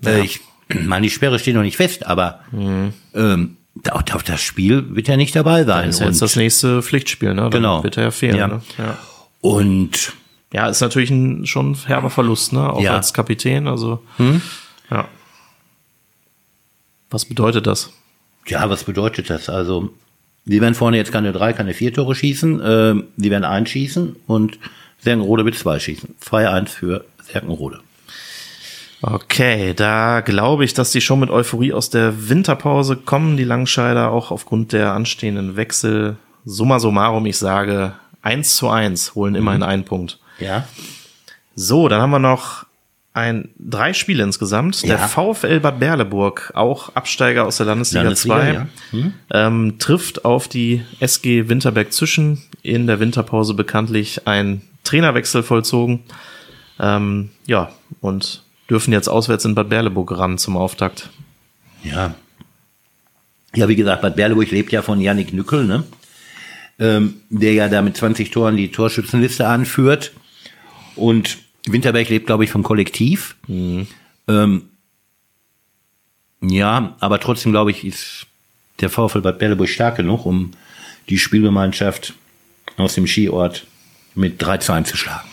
Äh, 0.05 0.21
ich 0.23 0.41
meine, 0.75 1.05
die 1.07 1.11
Sperre 1.11 1.39
steht 1.39 1.55
noch 1.55 1.63
nicht 1.63 1.77
fest, 1.77 2.07
aber 2.07 2.41
ähm, 3.15 3.57
da- 3.77 3.93
auf 3.93 4.23
das 4.25 4.41
Spiel 4.43 4.97
wird 4.97 5.09
er 5.09 5.17
nicht 5.17 5.37
dabei 5.37 5.63
sein. 5.65 5.91
Ist 5.91 6.01
ja 6.01 6.07
jetzt 6.07 6.17
Und, 6.17 6.23
das 6.23 6.37
nächste 6.37 6.83
Pflichtspiel, 6.83 7.31
ne? 7.35 7.43
Dann 7.43 7.51
Genau. 7.51 7.85
Wird 7.85 7.97
er 7.97 8.05
ja 8.05 8.11
fehlen, 8.11 8.37
Ja. 8.37 8.49
ne? 8.49 8.63
Ja. 8.79 8.99
und 9.41 10.13
Ja, 10.53 10.69
ist 10.69 10.81
natürlich 10.81 11.11
ein 11.11 11.47
schon 11.47 11.75
herber 11.75 12.11
Verlust, 12.11 12.53
ne? 12.53 12.73
Auch 12.73 12.81
Ja. 12.81 12.95
als 12.97 13.13
Kapitän, 13.13 13.67
also. 13.69 14.03
Ja. 14.91 15.09
Was 17.11 17.25
bedeutet 17.25 17.67
das? 17.67 17.93
ja, 18.47 18.69
was 18.71 18.85
bedeutet 18.85 19.29
das? 19.29 19.51
Also, 19.51 19.91
sie 20.47 20.61
werden 20.63 20.75
vorne 20.75 20.97
jetzt 20.97 21.13
keine 21.13 21.33
drei, 21.33 21.53
keine 21.53 21.75
vier 21.75 21.93
Tore 21.93 22.15
schießen, 22.15 22.63
ähm, 22.65 23.05
sie 23.19 23.31
werden 23.31 23.45
einschießen 23.45 24.17
und 24.27 24.59
Serkenrode 25.01 25.45
wird 25.45 25.55
zwei 25.57 25.79
schießen. 25.79 26.15
2-1 26.19 26.69
für 26.71 27.05
Serkenrode. 27.23 27.81
Okay, 29.03 29.75
da 29.75 30.23
glaube 30.23 30.65
ich, 30.65 30.73
dass 30.75 30.91
die 30.93 31.03
schon 31.03 31.21
mit 31.21 31.29
Euphorie 31.31 31.73
aus 31.75 31.91
der 31.91 32.29
Winterpause 32.31 32.97
kommen, 32.97 33.37
die 33.37 33.45
Langscheider, 33.45 34.11
auch 34.11 34.31
aufgrund 34.31 34.73
der 34.73 34.93
anstehenden 34.95 35.57
Wechsel. 35.57 36.17
Summa 36.47 36.81
summarum, 36.81 37.27
ich 37.27 37.37
sage 37.37 37.93
1 38.23 38.57
zu 38.57 38.71
1, 38.71 39.15
holen 39.15 39.35
immerhin 39.35 39.63
einen 39.63 39.85
Punkt. 39.85 40.19
Ja. 40.39 40.67
So, 41.55 41.89
dann 41.89 42.01
haben 42.01 42.11
wir 42.11 42.19
noch 42.19 42.67
ein, 43.15 43.49
drei 43.59 43.93
Spiele 43.95 44.23
insgesamt. 44.23 44.83
Der 44.85 44.99
Ja. 44.99 45.09
VfL 45.09 45.61
Bad 45.61 45.81
Berleburg, 45.81 46.53
auch 46.55 46.95
Absteiger 46.95 47.47
aus 47.47 47.57
der 47.57 47.67
Landesliga, 47.67 48.05
Landesliga, 48.05 48.37
2, 48.39 48.53
ja. 48.53 48.69
Hm. 48.91 49.13
ähm, 49.33 49.79
trifft 49.79 50.25
auf 50.25 50.47
die 50.47 50.85
SG 51.01 51.49
Winterberg 51.49 51.93
Zwischen. 51.93 52.43
In 52.63 52.87
der 52.87 53.01
Winterpause 53.01 53.55
bekanntlich 53.55 54.27
ein 54.27 54.63
Trainerwechsel 54.85 55.43
vollzogen. 55.43 56.01
Ähm, 56.79 57.31
ja, 57.47 57.73
und 58.01 58.43
dürfen 58.71 58.93
jetzt 58.93 59.09
auswärts 59.09 59.45
in 59.45 59.55
Bad 59.55 59.69
Berleburg 59.69 60.17
ran 60.17 60.39
zum 60.39 60.57
Auftakt. 60.57 61.09
Ja. 61.83 62.15
Ja, 63.55 63.69
wie 63.69 63.77
gesagt, 63.77 64.03
Bad 64.03 64.15
Berleburg 64.17 64.51
lebt 64.51 64.71
ja 64.73 64.83
von 64.83 65.01
Yannick 65.01 65.33
Nückel, 65.33 65.65
ne? 65.65 65.85
Ähm, 66.79 67.15
der 67.31 67.55
ja 67.55 67.69
da 67.69 67.83
mit 67.83 67.97
20 67.97 68.31
Toren 68.31 68.57
die 68.57 68.71
Torschützenliste 68.71 69.49
anführt. 69.49 70.13
Und 70.99 71.39
Winterberg 71.67 72.09
lebt, 72.09 72.27
glaube 72.27 72.45
ich, 72.45 72.51
vom 72.51 72.63
Kollektiv. 72.63 73.37
Ähm, 74.29 74.69
ja, 76.41 76.97
aber 77.01 77.21
trotzdem, 77.21 77.53
glaube 77.53 77.71
ich, 77.71 77.85
ist 77.85 78.27
der 78.81 78.91
VfL 78.91 79.21
Bad 79.21 79.39
Berleburg 79.39 79.69
stark 79.69 79.97
genug, 79.97 80.25
um 80.25 80.53
die 81.09 81.19
Spielgemeinschaft 81.19 82.15
aus 82.77 82.95
dem 82.95 83.07
Skiort 83.07 83.67
mit 84.15 84.41
3 84.41 84.59
zu 84.59 84.73
1 84.73 84.89
zu 84.89 84.97
schlagen. 84.97 85.29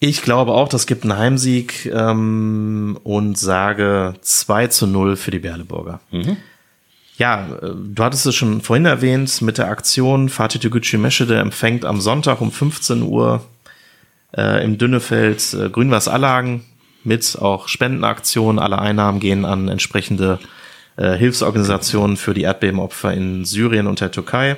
Ich 0.00 0.22
glaube 0.22 0.52
auch, 0.52 0.68
das 0.68 0.88
gibt 0.88 1.04
einen 1.04 1.16
Heimsieg 1.16 1.86
ähm, 1.86 2.98
und 3.04 3.38
sage 3.38 4.14
2 4.20 4.66
zu 4.66 4.88
0 4.88 5.14
für 5.14 5.30
die 5.30 5.38
Berleburger. 5.38 6.00
Ja, 7.18 7.46
äh, 7.62 7.70
du 7.72 8.02
hattest 8.02 8.26
es 8.26 8.34
schon 8.34 8.62
vorhin 8.62 8.86
erwähnt 8.86 9.42
mit 9.42 9.58
der 9.58 9.68
Aktion 9.68 10.28
Fatih 10.28 10.58
Tegucci 10.58 10.98
Meschede 10.98 11.38
empfängt 11.38 11.84
am 11.84 12.00
Sonntag 12.00 12.40
um 12.40 12.50
15 12.50 13.02
Uhr 13.02 13.44
äh, 14.36 14.64
im 14.64 14.78
Dünnefeld 14.78 15.54
äh, 15.54 15.68
Grünwas-Allagen 15.70 16.64
mit 17.04 17.36
auch 17.40 17.68
Spendenaktionen. 17.68 18.58
Alle 18.58 18.78
Einnahmen 18.78 19.20
gehen 19.20 19.44
an 19.44 19.68
entsprechende 19.68 20.38
äh, 20.96 21.14
Hilfsorganisationen 21.16 22.16
für 22.16 22.34
die 22.34 22.42
Erdbebenopfer 22.42 23.12
in 23.12 23.44
Syrien 23.44 23.86
und 23.86 24.00
der 24.00 24.10
Türkei. 24.10 24.56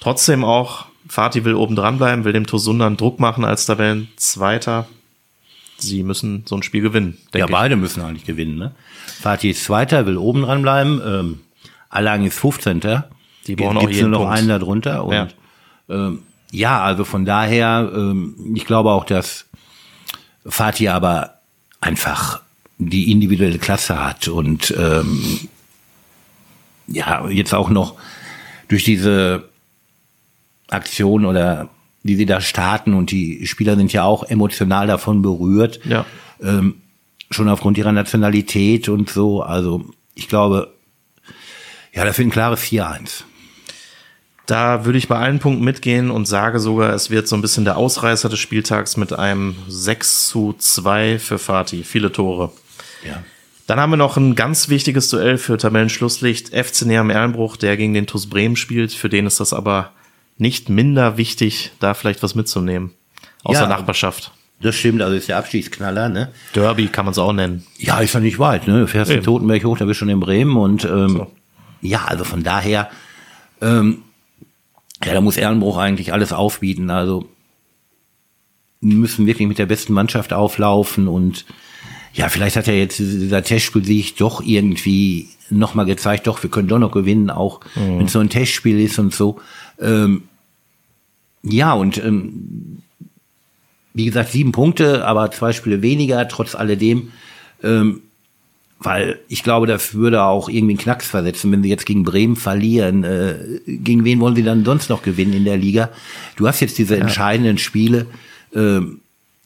Trotzdem 0.00 0.44
auch, 0.44 0.86
Fatih 1.08 1.44
will 1.44 1.54
oben 1.54 1.76
dran 1.76 1.98
bleiben, 1.98 2.24
will 2.24 2.32
dem 2.32 2.46
Tosundern 2.46 2.96
Druck 2.96 3.20
machen 3.20 3.44
als 3.44 3.66
Tabellenzweiter. 3.66 4.86
Sie 5.78 6.02
müssen 6.02 6.44
so 6.46 6.56
ein 6.56 6.62
Spiel 6.62 6.82
gewinnen, 6.82 7.16
Ja, 7.34 7.46
ich. 7.46 7.50
beide 7.50 7.76
müssen 7.76 8.02
eigentlich 8.02 8.26
gewinnen. 8.26 8.56
Ne? 8.58 8.72
Fatih 9.20 9.50
ist 9.50 9.64
Zweiter, 9.64 10.06
will 10.06 10.18
oben 10.18 10.42
dran 10.42 10.62
bleiben. 10.62 11.00
Ähm, 11.04 11.40
Allagen 11.88 12.26
ist 12.26 12.38
15. 12.38 12.80
Die 13.46 13.56
brauchen 13.56 13.76
auch 13.78 13.80
Gibt's 13.82 13.96
jeden 13.96 14.10
nur 14.10 14.20
noch 14.20 14.26
Punkt. 14.26 14.38
einen 14.38 14.48
darunter. 14.48 15.04
Und 15.04 15.12
ja, 15.14 15.28
ähm, 15.88 16.22
ja 16.52 16.80
also 16.82 17.04
von 17.04 17.24
daher, 17.24 17.90
ähm, 17.94 18.34
ich 18.54 18.64
glaube 18.66 18.90
auch, 18.90 19.04
dass 19.04 19.46
Fatih 20.46 20.88
aber 20.88 21.38
einfach 21.80 22.40
die 22.78 23.10
individuelle 23.12 23.58
Klasse 23.58 24.02
hat 24.02 24.28
und 24.28 24.74
ähm, 24.78 25.48
ja, 26.86 27.28
jetzt 27.28 27.54
auch 27.54 27.68
noch 27.70 27.94
durch 28.68 28.84
diese 28.84 29.48
Aktion 30.68 31.24
oder 31.24 31.68
die 32.02 32.16
sie 32.16 32.26
da 32.26 32.40
starten 32.40 32.94
und 32.94 33.10
die 33.10 33.46
Spieler 33.46 33.76
sind 33.76 33.92
ja 33.92 34.04
auch 34.04 34.24
emotional 34.24 34.86
davon 34.86 35.20
berührt 35.22 35.80
Ja. 35.84 36.06
ähm, 36.42 36.76
schon 37.30 37.48
aufgrund 37.48 37.76
ihrer 37.78 37.92
Nationalität 37.92 38.88
und 38.88 39.10
so. 39.10 39.42
Also 39.42 39.84
ich 40.14 40.28
glaube, 40.28 40.72
Ja, 41.92 42.04
das 42.04 42.16
wird 42.18 42.28
ein 42.28 42.32
klares 42.32 42.60
4-1. 42.62 43.24
Da 44.50 44.84
würde 44.84 44.98
ich 44.98 45.06
bei 45.06 45.16
allen 45.16 45.38
Punkten 45.38 45.62
mitgehen 45.64 46.10
und 46.10 46.26
sage 46.26 46.58
sogar, 46.58 46.92
es 46.92 47.08
wird 47.10 47.28
so 47.28 47.36
ein 47.36 47.42
bisschen 47.42 47.64
der 47.64 47.76
Ausreißer 47.76 48.28
des 48.28 48.40
Spieltags 48.40 48.96
mit 48.96 49.12
einem 49.12 49.54
6 49.68 50.26
zu 50.28 50.54
2 50.58 51.20
für 51.20 51.38
Fatih. 51.38 51.84
Viele 51.84 52.10
Tore. 52.10 52.50
Ja. 53.06 53.22
Dann 53.68 53.78
haben 53.78 53.90
wir 53.90 53.96
noch 53.96 54.16
ein 54.16 54.34
ganz 54.34 54.68
wichtiges 54.68 55.08
Duell 55.08 55.38
für 55.38 55.56
Tabellenschlusslicht. 55.56 56.48
FC 56.48 56.82
Neam 56.86 57.10
Erlenbruch, 57.10 57.56
der 57.56 57.76
gegen 57.76 57.94
den 57.94 58.08
TuS 58.08 58.28
Bremen 58.28 58.56
spielt. 58.56 58.92
Für 58.92 59.08
den 59.08 59.26
ist 59.26 59.38
das 59.38 59.52
aber 59.52 59.92
nicht 60.36 60.68
minder 60.68 61.16
wichtig, 61.16 61.70
da 61.78 61.94
vielleicht 61.94 62.24
was 62.24 62.34
mitzunehmen. 62.34 62.90
Aus 63.44 63.54
Ja. 63.54 63.60
der 63.60 63.68
Nachbarschaft. 63.68 64.32
Das 64.60 64.74
stimmt, 64.74 65.00
also 65.00 65.14
ist 65.14 65.28
der 65.28 65.38
Abstiegsknaller, 65.38 66.08
ne? 66.08 66.32
Derby 66.56 66.88
kann 66.88 67.04
man 67.04 67.12
es 67.12 67.18
auch 67.18 67.32
nennen. 67.32 67.64
Ja, 67.78 68.00
ist 68.00 68.12
ja 68.14 68.20
nicht 68.20 68.38
weit, 68.40 68.66
ne? 68.66 68.80
Du 68.80 68.86
fährst 68.88 69.10
den 69.10 69.18
Eben. 69.18 69.24
Totenberg 69.26 69.64
hoch, 69.64 69.78
da 69.78 69.84
bist 69.84 69.98
du 70.00 70.06
schon 70.06 70.08
in 70.10 70.18
Bremen 70.20 70.56
und 70.56 70.84
ähm, 70.84 71.08
So. 71.10 71.32
ja, 71.82 72.04
also 72.06 72.24
von 72.24 72.42
daher, 72.42 72.90
ähm, 73.62 74.02
ja, 75.04 75.14
da 75.14 75.20
muss 75.20 75.36
Ehrenbruch 75.36 75.78
eigentlich 75.78 76.12
alles 76.12 76.32
aufbieten. 76.32 76.90
Also 76.90 77.28
müssen 78.80 79.26
wirklich 79.26 79.48
mit 79.48 79.58
der 79.58 79.66
besten 79.66 79.92
Mannschaft 79.92 80.32
auflaufen 80.32 81.08
und 81.08 81.44
ja, 82.12 82.28
vielleicht 82.28 82.56
hat 82.56 82.66
ja 82.66 82.72
jetzt 82.72 82.98
dieser 82.98 83.42
Testspiel 83.42 83.84
sich 83.84 84.16
doch 84.16 84.42
irgendwie 84.42 85.28
nochmal 85.48 85.86
gezeigt, 85.86 86.26
doch, 86.26 86.42
wir 86.42 86.50
können 86.50 86.68
doch 86.68 86.78
noch 86.78 86.92
gewinnen, 86.92 87.30
auch 87.30 87.60
wenn 87.74 88.06
es 88.06 88.12
so 88.12 88.18
ein 88.18 88.30
Testspiel 88.30 88.80
ist 88.80 88.98
und 88.98 89.14
so. 89.14 89.40
Ähm, 89.80 90.24
ja, 91.42 91.72
und 91.72 91.98
ähm, 91.98 92.82
wie 93.94 94.06
gesagt, 94.06 94.30
sieben 94.30 94.52
Punkte, 94.52 95.04
aber 95.06 95.30
zwei 95.30 95.52
Spiele 95.52 95.82
weniger, 95.82 96.26
trotz 96.28 96.54
alledem. 96.54 97.12
Ähm, 97.62 98.02
weil 98.82 99.18
ich 99.28 99.42
glaube, 99.42 99.66
das 99.66 99.92
würde 99.94 100.22
auch 100.22 100.48
irgendwie 100.48 100.72
einen 100.72 100.78
Knacks 100.82 101.06
versetzen, 101.08 101.52
wenn 101.52 101.62
sie 101.62 101.68
jetzt 101.68 101.84
gegen 101.86 102.02
Bremen 102.02 102.34
verlieren. 102.36 103.04
Äh, 103.04 103.60
gegen 103.66 104.04
wen 104.04 104.20
wollen 104.20 104.34
sie 104.36 104.42
dann 104.42 104.64
sonst 104.64 104.88
noch 104.88 105.02
gewinnen 105.02 105.34
in 105.34 105.44
der 105.44 105.58
Liga? 105.58 105.90
Du 106.36 106.48
hast 106.48 106.60
jetzt 106.60 106.78
diese 106.78 106.96
entscheidenden 106.96 107.58
Spiele 107.58 108.06
ähm, 108.54 109.00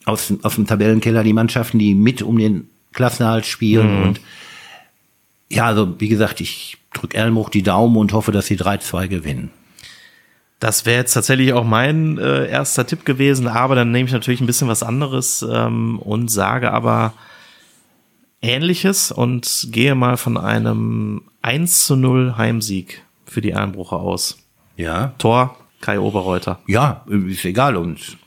aus, 0.05 0.27
dem- 0.27 0.39
aus 0.43 0.55
dem 0.55 0.65
Tabellenkeller, 0.67 1.21
die 1.23 1.33
Mannschaften, 1.33 1.79
die 1.79 1.93
mit 1.95 2.21
um 2.21 2.37
den 2.37 2.69
Klassenerhalt 2.93 3.45
spielen. 3.45 4.03
Und 4.03 4.21
ja, 5.49 5.65
also 5.65 5.99
wie 5.99 6.07
gesagt, 6.07 6.39
ich 6.39 6.77
drücke 6.93 7.17
Ellenbruch 7.17 7.49
die 7.49 7.61
Daumen 7.63 7.97
und 7.97 8.13
hoffe, 8.13 8.31
dass 8.31 8.45
sie 8.47 8.55
3-2 8.57 9.09
gewinnen. 9.09 9.51
Das 10.61 10.85
wäre 10.85 10.99
jetzt 11.01 11.13
tatsächlich 11.13 11.51
auch 11.51 11.65
mein 11.65 12.17
äh, 12.17 12.47
erster 12.49 12.87
Tipp 12.87 13.03
gewesen, 13.03 13.47
aber 13.49 13.75
dann 13.75 13.91
nehme 13.91 14.07
ich 14.07 14.13
natürlich 14.13 14.39
ein 14.39 14.47
bisschen 14.47 14.69
was 14.69 14.81
anderes 14.81 15.45
ähm, 15.47 15.99
und 15.99 16.31
sage 16.31 16.71
aber 16.71 17.13
Ähnliches 18.45 19.11
und 19.11 19.67
gehe 19.71 19.95
mal 19.95 20.17
von 20.17 20.37
einem 20.37 21.23
1 21.41 21.85
zu 21.85 21.95
0 21.95 22.35
Heimsieg 22.37 23.03
für 23.25 23.41
die 23.41 23.53
Einbrucher 23.55 23.97
aus. 23.97 24.37
Ja. 24.77 25.13
Tor 25.17 25.57
Kai 25.81 25.99
Oberreuter. 25.99 26.59
Ja, 26.67 27.03
ist 27.27 27.45
egal. 27.45 27.75
Und 27.75 28.17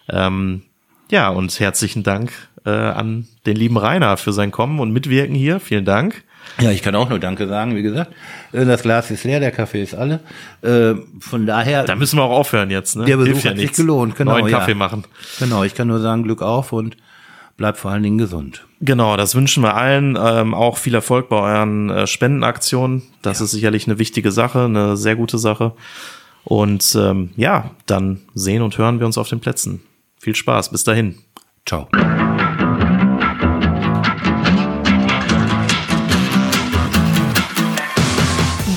Ähm, 0.08 0.62
ja, 1.10 1.30
und 1.30 1.58
herzlichen 1.58 2.04
Dank 2.04 2.32
äh, 2.64 2.70
an 2.70 3.26
den 3.46 3.56
lieben 3.56 3.76
Rainer 3.76 4.16
für 4.16 4.32
sein 4.32 4.52
Kommen 4.52 4.78
und 4.78 4.92
Mitwirken 4.92 5.34
hier. 5.34 5.58
Vielen 5.58 5.84
Dank. 5.84 6.22
Ja, 6.60 6.70
ich 6.70 6.82
kann 6.82 6.94
auch 6.94 7.08
nur 7.08 7.18
Danke 7.18 7.46
sagen, 7.48 7.74
wie 7.76 7.82
gesagt. 7.82 8.12
Äh, 8.52 8.64
Das 8.66 8.82
Glas 8.82 9.10
ist 9.10 9.24
leer, 9.24 9.40
der 9.40 9.50
Kaffee 9.50 9.82
ist 9.82 9.94
alle. 9.94 10.20
Äh, 10.62 10.94
Von 11.20 11.46
daher, 11.46 11.84
Da 11.84 11.94
müssen 11.96 12.18
wir 12.18 12.22
auch 12.24 12.30
aufhören 12.36 12.70
jetzt. 12.70 12.96
Ne? 12.96 13.04
der 13.06 13.16
Besuch 13.16 13.32
Hilft 13.32 13.44
ja 13.44 13.50
hat 13.50 13.56
sich 13.56 13.64
nichts. 13.66 13.78
gelohnt. 13.78 14.16
Genau, 14.16 14.32
Neuen 14.32 14.48
ja. 14.48 14.58
Kaffee 14.58 14.74
machen. 14.74 15.04
Genau, 15.38 15.64
ich 15.64 15.74
kann 15.74 15.88
nur 15.88 16.00
sagen, 16.00 16.22
Glück 16.24 16.42
auf 16.42 16.72
und 16.72 16.96
bleib 17.56 17.76
vor 17.78 17.90
allen 17.90 18.02
Dingen 18.02 18.18
gesund. 18.18 18.66
Genau, 18.80 19.16
das 19.16 19.34
wünschen 19.34 19.62
wir 19.62 19.76
allen. 19.76 20.18
Ähm, 20.20 20.54
auch 20.54 20.76
viel 20.78 20.94
Erfolg 20.94 21.28
bei 21.28 21.36
euren 21.36 21.90
äh, 21.90 22.06
Spendenaktionen. 22.06 23.02
Das 23.22 23.40
ist 23.40 23.50
sicherlich 23.52 23.86
eine 23.86 23.98
wichtige 23.98 24.32
Sache, 24.32 24.64
eine 24.64 24.96
sehr 24.96 25.16
gute 25.16 25.38
Sache. 25.38 25.72
Und 26.44 26.96
ähm, 26.98 27.30
ja, 27.36 27.70
dann 27.86 28.22
sehen 28.34 28.62
und 28.62 28.76
hören 28.78 28.98
wir 28.98 29.06
uns 29.06 29.18
auf 29.18 29.28
den 29.28 29.40
Plätzen. 29.40 29.82
Viel 30.18 30.34
Spaß, 30.34 30.70
bis 30.70 30.84
dahin. 30.84 31.18
Ciao. 31.66 31.88